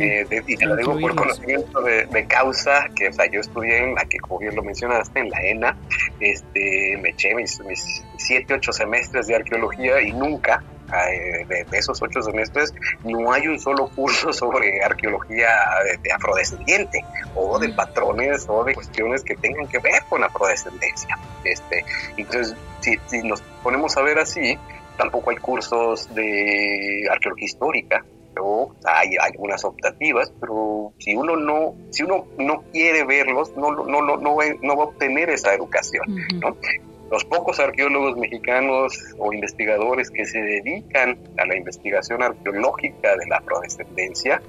Eh, 0.00 0.42
y 0.46 0.56
te 0.56 0.66
lo 0.66 0.76
digo 0.76 0.98
por 0.98 1.14
conocimiento 1.14 1.80
de, 1.82 2.26
causa, 2.28 2.86
que 2.94 3.08
o 3.08 3.12
sea, 3.12 3.26
yo 3.30 3.40
estudié 3.40 3.84
en 3.84 3.94
la 3.94 4.04
que, 4.04 4.18
como 4.18 4.38
bien 4.38 4.54
lo 4.54 4.62
mencionaste, 4.62 5.20
en 5.20 5.30
la 5.30 5.42
ENA, 5.42 5.76
este, 6.20 6.98
me 7.00 7.10
eché 7.10 7.34
mis, 7.34 7.60
mis 7.60 8.04
siete, 8.16 8.54
ocho 8.54 8.72
semestres 8.72 9.26
de 9.26 9.36
arqueología 9.36 10.00
y 10.00 10.12
nunca 10.12 10.62
de, 10.90 11.66
esos 11.72 12.02
ocho 12.02 12.22
semestres 12.22 12.74
no 13.04 13.32
hay 13.32 13.46
un 13.46 13.58
solo 13.58 13.88
curso 13.88 14.32
sobre 14.32 14.82
arqueología 14.82 15.48
de, 16.02 16.12
afrodescendiente 16.12 17.04
o 17.34 17.58
de 17.58 17.68
mm. 17.68 17.76
patrones 17.76 18.46
o 18.48 18.64
de 18.64 18.74
cuestiones 18.74 19.22
que 19.22 19.36
tengan 19.36 19.66
que 19.68 19.78
ver 19.78 20.02
con 20.08 20.22
afrodescendencia. 20.24 21.18
Este, 21.44 21.84
entonces, 22.16 22.56
si, 22.80 22.98
si 23.06 23.22
nos 23.22 23.40
ponemos 23.62 23.96
a 23.96 24.02
ver 24.02 24.18
así, 24.18 24.58
tampoco 24.96 25.30
hay 25.30 25.36
cursos 25.36 26.12
de 26.14 27.08
arqueología 27.10 27.46
histórica, 27.46 28.04
hay 28.84 29.16
algunas 29.20 29.64
optativas, 29.64 30.32
pero 30.40 30.92
si 30.98 31.14
uno 31.14 31.36
no, 31.36 31.74
si 31.90 32.02
uno 32.02 32.26
no 32.38 32.62
quiere 32.72 33.04
verlos, 33.04 33.56
no, 33.56 33.70
no, 33.72 34.02
no, 34.02 34.16
no, 34.16 34.36
va, 34.36 34.44
no 34.62 34.76
va 34.76 34.84
a 34.84 34.86
obtener 34.86 35.30
esa 35.30 35.54
educación, 35.54 36.04
Los 37.10 37.24
pocos 37.24 37.58
arqueólogos 37.58 38.16
mexicanos 38.16 38.96
o 39.18 39.32
investigadores 39.32 40.10
que 40.10 40.24
se 40.24 40.38
dedican 40.38 41.18
a 41.38 41.44
la 41.44 41.56
investigación 41.56 42.22
arqueológica 42.22 43.16
de 43.16 43.26
la 43.26 43.38
afrodescendencia 43.38 44.40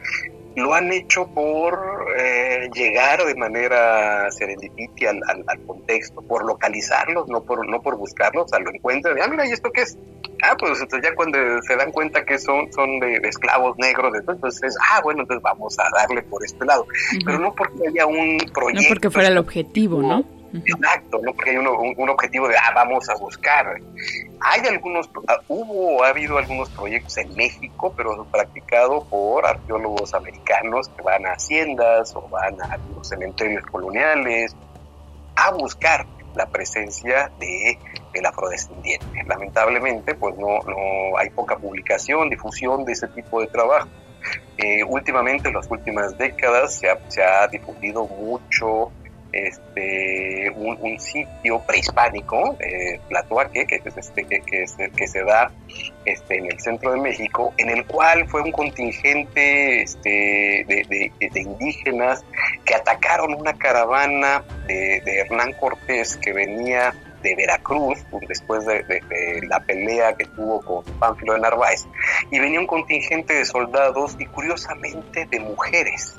lo 0.56 0.74
han 0.74 0.92
hecho 0.92 1.28
por 1.28 2.06
eh, 2.18 2.70
llegar 2.74 3.24
de 3.26 3.36
manera 3.36 4.30
serendipitia 4.32 5.12
al, 5.12 5.44
al, 5.48 5.62
contexto, 5.66 6.22
por 6.22 6.46
localizarlos, 6.46 7.28
no 7.28 7.44
por, 7.44 7.68
no 7.68 7.82
por 7.82 7.98
buscarlos, 7.98 8.46
o 8.46 8.48
sea, 8.50 8.60
lo 8.60 8.72
encuentran, 8.72 9.18
ah, 9.22 9.28
mira, 9.28 9.46
¿y 9.48 9.52
esto 9.52 9.72
qué 9.72 9.82
es? 9.82 9.98
Ah, 10.44 10.56
pues 10.58 10.82
entonces 10.82 11.10
ya 11.10 11.16
cuando 11.16 11.38
se 11.62 11.76
dan 11.76 11.92
cuenta 11.92 12.26
que 12.26 12.38
son, 12.38 12.72
son 12.74 13.00
de, 13.00 13.18
esclavos 13.24 13.78
negros, 13.78 14.14
entonces, 14.16 14.76
ah, 14.92 15.02
bueno, 15.04 15.22
entonces 15.22 15.44
vamos 15.44 15.78
a 15.80 15.84
darle 15.96 16.24
por 16.24 16.44
este 16.44 16.66
lado. 16.66 16.86
Pero 17.24 17.40
no 17.40 17.54
porque 17.54 17.88
haya 17.88 18.06
un 18.06 18.38
proyecto. 18.54 18.82
No 18.82 18.90
porque 18.90 19.10
fuera 19.10 19.30
el 19.30 19.38
objetivo, 19.38 20.02
¿no? 20.02 20.26
Exacto, 20.54 21.20
no 21.24 21.34
porque 21.34 21.52
hay 21.52 21.58
un, 21.58 21.68
un, 21.96 22.10
objetivo 22.10 22.48
de, 22.48 22.58
ah, 22.58 22.72
vamos 22.76 23.08
a 23.10 23.16
buscar. 23.16 23.80
Hay 24.43 24.62
algunos, 24.67 25.10
ah, 25.27 25.38
hubo, 25.47 26.04
ha 26.04 26.10
habido 26.10 26.38
algunos 26.38 26.69
proyectos 26.69 27.17
en 27.17 27.36
México, 27.36 27.93
pero 27.95 28.15
son 28.15 28.25
practicados 28.25 29.06
por 29.06 29.45
arqueólogos 29.45 30.15
americanos 30.15 30.89
que 30.89 31.01
van 31.04 31.27
a 31.27 31.34
haciendas 31.34 32.15
o 32.15 32.27
van 32.27 32.60
a 32.62 32.77
los 32.95 33.08
cementerios 33.08 33.63
coloniales 33.65 34.56
a 35.36 35.51
buscar 35.51 36.08
la 36.36 36.47
presencia 36.47 37.32
de 37.39 37.77
el 38.13 38.25
afrodescendiente. 38.25 39.23
Lamentablemente, 39.27 40.15
pues 40.15 40.36
no, 40.38 40.60
no 40.65 41.17
hay 41.17 41.30
poca 41.30 41.58
publicación, 41.58 42.30
difusión 42.30 42.84
de 42.84 42.93
ese 42.93 43.08
tipo 43.10 43.41
de 43.41 43.47
trabajo. 43.47 43.89
Eh, 44.58 44.84
últimamente, 44.84 45.49
en 45.49 45.56
las 45.56 45.69
últimas 45.69 46.17
décadas, 46.17 46.75
se 46.75 46.89
ha, 46.89 46.97
se 47.10 47.23
ha 47.23 47.47
difundido 47.47 48.06
mucho 48.06 48.91
este, 49.32 50.50
un, 50.52 51.00
sitio 51.00 51.62
prehispánico, 51.65 52.58
eh, 52.60 53.00
Tlatuaque, 53.10 53.65
que, 53.65 53.82
es 53.84 53.98
este, 53.98 54.26
que, 54.26 55.08
se, 55.08 55.24
da 55.24 55.52
este, 56.06 56.38
en 56.38 56.52
el 56.52 56.60
centro 56.60 56.91
de 56.91 57.00
México, 57.00 57.54
en 57.58 57.70
el 57.70 57.86
cual 57.86 58.28
fue 58.28 58.41
un 58.41 58.52
contingente 58.52 59.84
este, 59.84 60.65
de, 60.67 61.12
indígenas 61.36 62.24
que 62.65 62.76
atacaron 62.76 63.34
una 63.34 63.54
caravana 63.54 64.44
de, 64.67 65.02
de 65.06 65.20
Hernán 65.20 65.54
Cortés 65.54 66.17
que 66.17 66.34
venía 66.34 66.94
de 67.24 67.36
Veracruz, 67.36 68.00
después 68.28 68.65
de, 68.65 68.84
de, 68.84 69.41
la 69.48 69.60
pelea 69.60 70.13
que 70.15 70.26
tuvo 70.26 70.62
con 70.62 70.84
Pánfilo 71.00 71.34
de 71.34 71.39
Narváez, 71.39 71.86
y 72.32 72.39
venía 72.39 72.60
un 72.60 72.67
contingente 72.67 73.34
de 73.34 73.46
soldados 73.46 74.15
y 74.20 74.26
curiosamente 74.26 75.26
de 75.26 75.39
mujeres 75.39 76.15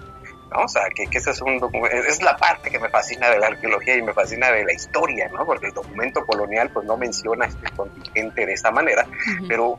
¿no? 0.53 0.65
O 0.65 0.69
sea, 0.69 0.85
que, 0.95 1.07
que 1.07 1.19
ese 1.19 1.31
es 1.31 1.41
un 1.41 1.61
es 1.93 2.23
la 2.23 2.37
parte 2.37 2.71
que 2.71 2.79
me 2.79 2.88
fascina 2.88 3.31
de 3.31 3.38
la 3.38 3.49
arqueología 3.49 3.97
y 3.97 4.03
me 4.03 4.12
fascina 4.12 4.51
de 4.51 4.65
la 4.65 4.73
historia, 4.73 5.29
¿no? 5.29 5.45
Porque 5.45 5.67
el 5.67 5.73
documento 5.73 6.25
colonial 6.25 6.71
pues 6.71 6.87
no 6.87 6.97
menciona 6.97 7.47
este 7.47 7.71
contingente 7.77 8.47
de 8.47 8.53
esa 8.53 8.71
manera, 8.71 9.07
pero 9.49 9.79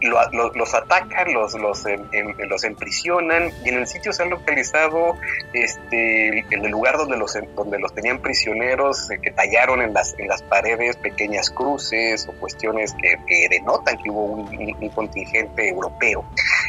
los 0.00 0.74
atacan, 0.74 1.32
los, 1.32 1.54
los, 1.54 1.86
em, 1.86 2.02
em, 2.12 2.34
los 2.48 2.64
emprisionan 2.64 3.50
y 3.64 3.70
en 3.70 3.76
el 3.76 3.86
sitio 3.86 4.12
se 4.12 4.22
han 4.22 4.30
localizado 4.30 5.16
este, 5.52 6.40
en 6.40 6.64
el 6.64 6.70
lugar 6.70 6.98
donde 6.98 7.16
los, 7.16 7.36
donde 7.54 7.78
los 7.78 7.94
tenían 7.94 8.20
prisioneros, 8.20 9.10
eh, 9.10 9.18
que 9.22 9.30
tallaron 9.30 9.80
en 9.80 9.94
las, 9.94 10.14
en 10.18 10.28
las 10.28 10.42
paredes 10.42 10.96
pequeñas 10.96 11.50
cruces 11.50 12.28
o 12.28 12.32
cuestiones 12.32 12.94
que, 12.94 13.48
denotan 13.48 13.96
que 13.98 14.10
hubo 14.10 14.24
un, 14.24 14.76
un 14.80 14.88
contingente 14.90 15.68
europeo 15.68 16.24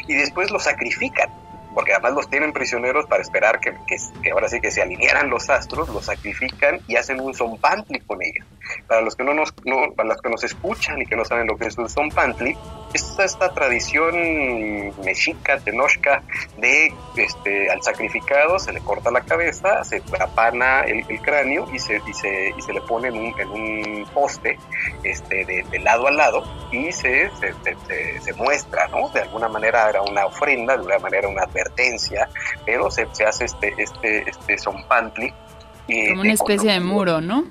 y 0.08 0.15
después 0.15 0.52
los 0.52 0.63
sacrifican 0.63 1.30
porque 1.75 1.91
además 1.91 2.13
los 2.13 2.29
tienen 2.29 2.53
prisioneros 2.53 3.05
para 3.05 3.21
esperar 3.21 3.59
que, 3.59 3.73
que, 3.85 4.31
ahora 4.31 4.47
sí 4.47 4.61
que 4.61 4.71
se 4.71 4.81
alinearan 4.81 5.29
los 5.29 5.49
astros, 5.49 5.89
los 5.89 6.05
sacrifican 6.05 6.79
y 6.88 6.95
hacen 6.95 7.19
un 7.19 7.35
zompantli 7.35 7.99
con 7.99 8.23
ellos. 8.23 8.47
Para 8.88 9.01
los 9.01 9.15
que 9.15 9.23
no 9.23 9.33
nos, 9.33 9.53
no, 9.65 9.93
para 9.93 10.09
los 10.09 10.21
que 10.21 10.29
nos 10.29 10.43
escuchan 10.43 11.01
y 11.01 11.05
que 11.05 11.15
no 11.15 11.25
saben 11.25 11.47
lo 11.47 11.57
que 11.57 11.67
es 11.67 11.77
un 11.77 11.89
zompantli, 11.89 12.57
es 12.93 13.19
esta 13.19 13.53
tradición 13.53 14.15
mexica, 15.03 15.59
tenochca, 15.59 16.23
de 16.57 16.93
este, 17.17 17.69
al 17.69 17.83
sacrificado 17.83 18.57
se 18.57 18.71
le 18.71 18.79
corta 18.79 19.11
la 19.11 19.21
cabeza, 19.21 19.83
se 19.83 20.01
apana 20.19 20.81
el, 20.81 21.03
cráneo 21.21 21.67
y 21.73 21.79
se, 21.79 22.01
y 22.07 22.13
se, 22.13 22.53
y 22.57 22.61
se 22.61 22.73
le 22.73 22.81
pone 22.81 23.09
en 23.09 23.17
un, 23.17 23.39
en 23.39 23.49
un 23.49 24.05
poste 24.13 24.57
este, 25.03 25.43
de, 25.45 25.79
lado 25.79 26.07
a 26.07 26.11
lado 26.11 26.43
y 26.71 26.91
se, 26.93 27.29
se, 27.31 28.21
se 28.21 28.33
muestra, 28.33 28.88
¿no? 28.88 29.09
De 29.09 29.21
alguna 29.21 29.49
manera 29.49 29.89
era 29.89 30.01
una 30.01 30.25
ofrenda, 30.25 30.73
de 30.73 30.79
alguna 30.79 30.99
manera 30.99 31.27
una 31.27 31.43
advertencia 31.43 31.64
pero 32.65 32.91
se, 32.91 33.08
se 33.12 33.25
hace 33.25 33.45
este, 33.45 33.73
este, 33.78 34.30
este 34.30 34.58
zompantli. 34.58 35.34
Y, 35.88 36.10
Como 36.10 36.21
una 36.21 36.34
especie 36.34 36.71
de 36.71 36.80
muro, 36.80 37.21
¿no? 37.21 37.45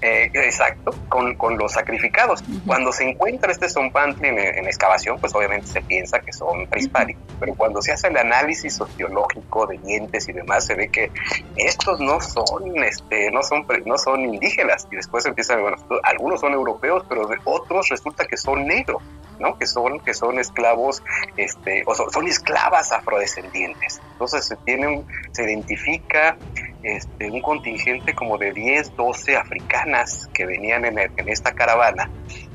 Eh, 0.00 0.30
exacto, 0.32 0.94
con, 1.08 1.34
con, 1.34 1.58
los 1.58 1.72
sacrificados. 1.72 2.44
Cuando 2.64 2.92
se 2.92 3.08
encuentra 3.08 3.50
este 3.50 3.68
zompantli 3.68 4.28
en, 4.28 4.38
en, 4.38 4.66
excavación, 4.66 5.18
pues 5.18 5.34
obviamente 5.34 5.66
se 5.66 5.82
piensa 5.82 6.20
que 6.20 6.32
son 6.32 6.68
prehispánicos, 6.68 7.24
pero 7.40 7.54
cuando 7.56 7.82
se 7.82 7.92
hace 7.92 8.06
el 8.06 8.16
análisis 8.16 8.76
sociológico 8.76 9.66
de 9.66 9.78
dientes 9.78 10.28
y 10.28 10.32
demás, 10.32 10.66
se 10.66 10.76
ve 10.76 10.88
que 10.88 11.10
estos 11.56 11.98
no 11.98 12.20
son, 12.20 12.80
este, 12.84 13.32
no 13.32 13.42
son, 13.42 13.66
no 13.86 13.98
son 13.98 14.20
indígenas, 14.20 14.86
y 14.92 14.94
después 14.94 15.26
empiezan, 15.26 15.62
bueno, 15.62 15.76
algunos 16.04 16.40
son 16.40 16.52
europeos, 16.52 17.04
pero 17.08 17.28
otros 17.44 17.88
resulta 17.88 18.24
que 18.24 18.36
son 18.36 18.66
negros. 18.66 19.02
¿no? 19.40 19.56
Que 19.56 19.66
son, 19.66 20.00
que 20.00 20.14
son 20.14 20.40
esclavos, 20.40 21.00
este, 21.36 21.84
o 21.86 21.94
son, 21.94 22.26
esclavas 22.26 22.90
afrodescendientes. 22.90 24.00
Entonces 24.12 24.44
se 24.44 24.56
tiene 24.56 25.04
se 25.30 25.44
identifica 25.44 26.36
este, 26.82 27.30
un 27.30 27.40
contingente 27.40 28.14
como 28.14 28.38
de 28.38 28.52
10, 28.52 28.96
12 28.96 29.36
africanas 29.36 30.28
que 30.32 30.46
venían 30.46 30.84
en, 30.84 31.28
esta 31.28 31.52
caravana 31.52 32.10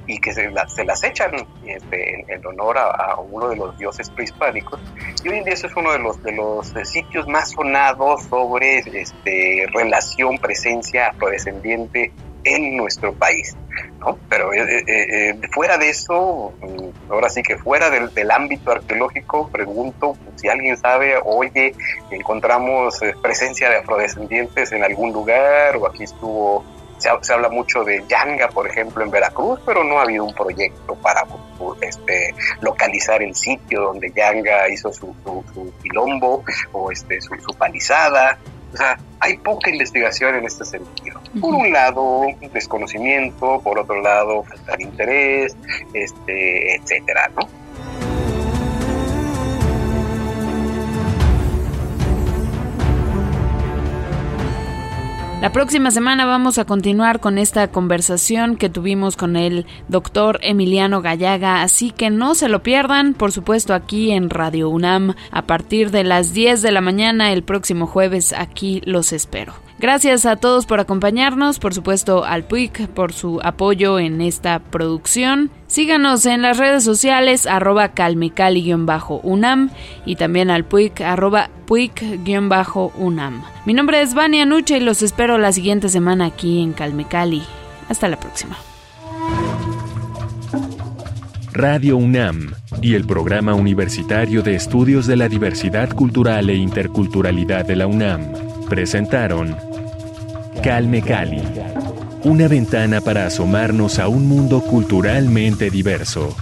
y 0.08 0.20
que 0.20 0.34
se, 0.34 0.50
se 0.68 0.84
las 0.84 1.04
echan 1.04 1.32
este, 1.66 2.34
en, 2.34 2.46
honor 2.46 2.78
a, 2.78 3.18
uno 3.20 3.50
de 3.50 3.56
los 3.56 3.78
dioses 3.78 4.10
prehispánicos. 4.10 4.80
Y 5.24 5.30
hoy 5.30 5.38
en 5.40 5.44
día 5.44 5.54
ese 5.54 5.68
es 5.68 5.76
uno 5.76 5.92
de 5.92 6.00
los, 6.00 6.22
de 6.24 6.32
los 6.34 6.74
sitios 6.84 7.28
más 7.28 7.52
sonados 7.52 8.24
sobre 8.24 8.80
este, 8.80 9.68
relación, 9.74 10.38
presencia 10.38 11.10
afrodescendiente 11.10 12.12
en 12.44 12.78
nuestro 12.78 13.14
país. 13.14 13.56
¿no? 14.00 14.18
Pero 14.30 14.54
eh, 14.54 14.62
eh, 14.62 14.86
eh, 14.88 15.40
fuera 15.52 15.78
de 15.78 15.90
eso, 15.90 16.54
mm, 16.62 17.12
ahora 17.12 17.30
sí 17.30 17.42
que 17.42 17.58
fuera 17.58 17.90
del, 17.90 18.14
del 18.14 18.32
ámbito 18.32 18.72
arqueológico, 18.72 19.50
pregunto 19.50 20.18
si 20.36 20.48
alguien 20.48 20.78
sabe, 20.78 21.16
oye, 21.24 21.76
encontramos 22.12 23.00
presencia 23.22 23.70
de 23.70 23.78
afrodescendientes 23.78 24.72
en 24.72 24.84
algún 24.84 25.14
lugar 25.14 25.78
o 25.78 25.88
aquí 25.88 26.04
estuvo 26.04 26.64
se, 27.22 27.34
habla 27.34 27.50
mucho 27.50 27.84
de 27.84 28.04
Yanga, 28.08 28.48
por 28.50 28.68
ejemplo, 28.68 29.04
en 29.04 29.12
Veracruz, 29.12 29.60
pero 29.66 29.84
no 29.84 30.00
ha 30.00 30.04
habido 30.04 30.24
un 30.24 30.34
proyecto 30.34 30.96
para 30.96 31.26
este, 31.82 32.34
localizar 32.62 33.22
el 33.22 33.36
sitio 33.36 33.82
donde 33.82 34.12
Yanga 34.12 34.70
hizo 34.70 34.92
su, 34.94 35.14
su, 35.24 35.74
quilombo 35.82 36.44
o 36.72 36.92
este, 36.92 37.20
su, 37.20 37.36
su, 37.36 37.58
palizada. 37.58 38.38
O 38.74 38.78
sea, 38.78 38.98
hay 39.20 39.38
poca 39.38 39.70
investigación 39.70 40.36
en 40.36 40.46
este 40.46 40.66
sentido. 40.66 41.22
Por 41.40 41.54
un 41.54 41.72
lado, 41.72 42.26
desconocimiento, 42.54 43.62
por 43.62 43.80
otro 43.80 44.02
lado, 44.02 44.44
falta 44.44 44.76
de 44.76 44.84
interés, 44.84 45.56
este, 45.94 46.76
etcétera, 46.76 47.30
¿no? 47.36 47.48
La 55.44 55.52
próxima 55.52 55.92
semana 55.92 56.26
vamos 56.26 56.58
a 56.58 56.64
continuar 56.64 57.20
con 57.20 57.38
esta 57.38 57.68
conversación 57.68 58.56
que 58.56 58.70
tuvimos 58.70 59.18
con 59.18 59.36
el 59.36 59.66
doctor 59.90 60.40
Emiliano 60.42 61.02
Gallaga, 61.02 61.64
así 61.64 61.92
que 61.92 62.10
no 62.10 62.34
se 62.34 62.48
lo 62.48 62.64
pierdan, 62.64 63.14
por 63.14 63.34
supuesto 63.34 63.74
aquí 63.74 64.12
en 64.12 64.30
Radio 64.30 64.70
UNAM 64.70 65.16
a 65.32 65.42
partir 65.42 65.92
de 65.92 66.06
las 66.06 66.34
10 66.34 66.62
de 66.62 66.72
la 66.72 66.80
mañana 66.80 67.34
el 67.34 67.44
próximo 67.44 67.88
jueves, 67.88 68.32
aquí 68.32 68.82
los 68.86 69.12
espero. 69.12 69.54
Gracias 69.84 70.26
a 70.26 70.38
todos 70.38 70.66
por 70.66 70.80
acompañarnos, 70.80 71.60
por 71.60 71.74
supuesto 71.74 72.24
al 72.24 72.46
PUIC 72.46 72.88
por 72.88 73.12
su 73.12 73.42
apoyo 73.44 74.00
en 74.00 74.22
esta 74.22 74.60
producción. 74.60 75.52
Síganos 75.68 76.26
en 76.26 76.42
las 76.42 76.58
redes 76.58 76.86
sociales 76.86 77.46
arroba 77.46 77.90
calmecali-unam 77.90 79.72
y 80.06 80.16
también 80.16 80.50
al 80.52 80.64
PUIC 80.64 81.02
arroba 81.02 81.50
puic-unam. 81.68 83.44
Mi 83.66 83.74
nombre 83.74 84.02
es 84.02 84.14
Vania 84.14 84.46
Nuche 84.46 84.78
y 84.78 84.80
los 84.80 85.02
espero 85.02 85.38
la 85.38 85.52
siguiente 85.52 85.90
semana 85.90 86.28
aquí 86.28 86.62
en 86.62 86.72
Calmecali. 86.72 87.44
Hasta 87.90 88.08
la 88.08 88.18
próxima. 88.18 88.56
Radio 91.52 91.98
UNAM 91.98 92.54
y 92.82 92.94
el 92.94 93.06
Programa 93.06 93.54
Universitario 93.54 94.44
de 94.44 94.56
Estudios 94.56 95.08
de 95.08 95.18
la 95.18 95.28
Diversidad 95.28 95.90
Cultural 95.90 96.50
e 96.50 96.56
Interculturalidad 96.56 97.66
de 97.66 97.76
la 97.76 97.88
UNAM 97.88 98.22
presentaron 98.70 99.56
Calme 100.64 101.02
Cali, 101.02 101.42
una 102.24 102.48
ventana 102.48 103.02
para 103.02 103.26
asomarnos 103.26 104.00
a 104.00 104.08
un 104.08 104.30
mundo 104.30 104.62
culturalmente 104.62 105.70
diverso. 105.70 106.38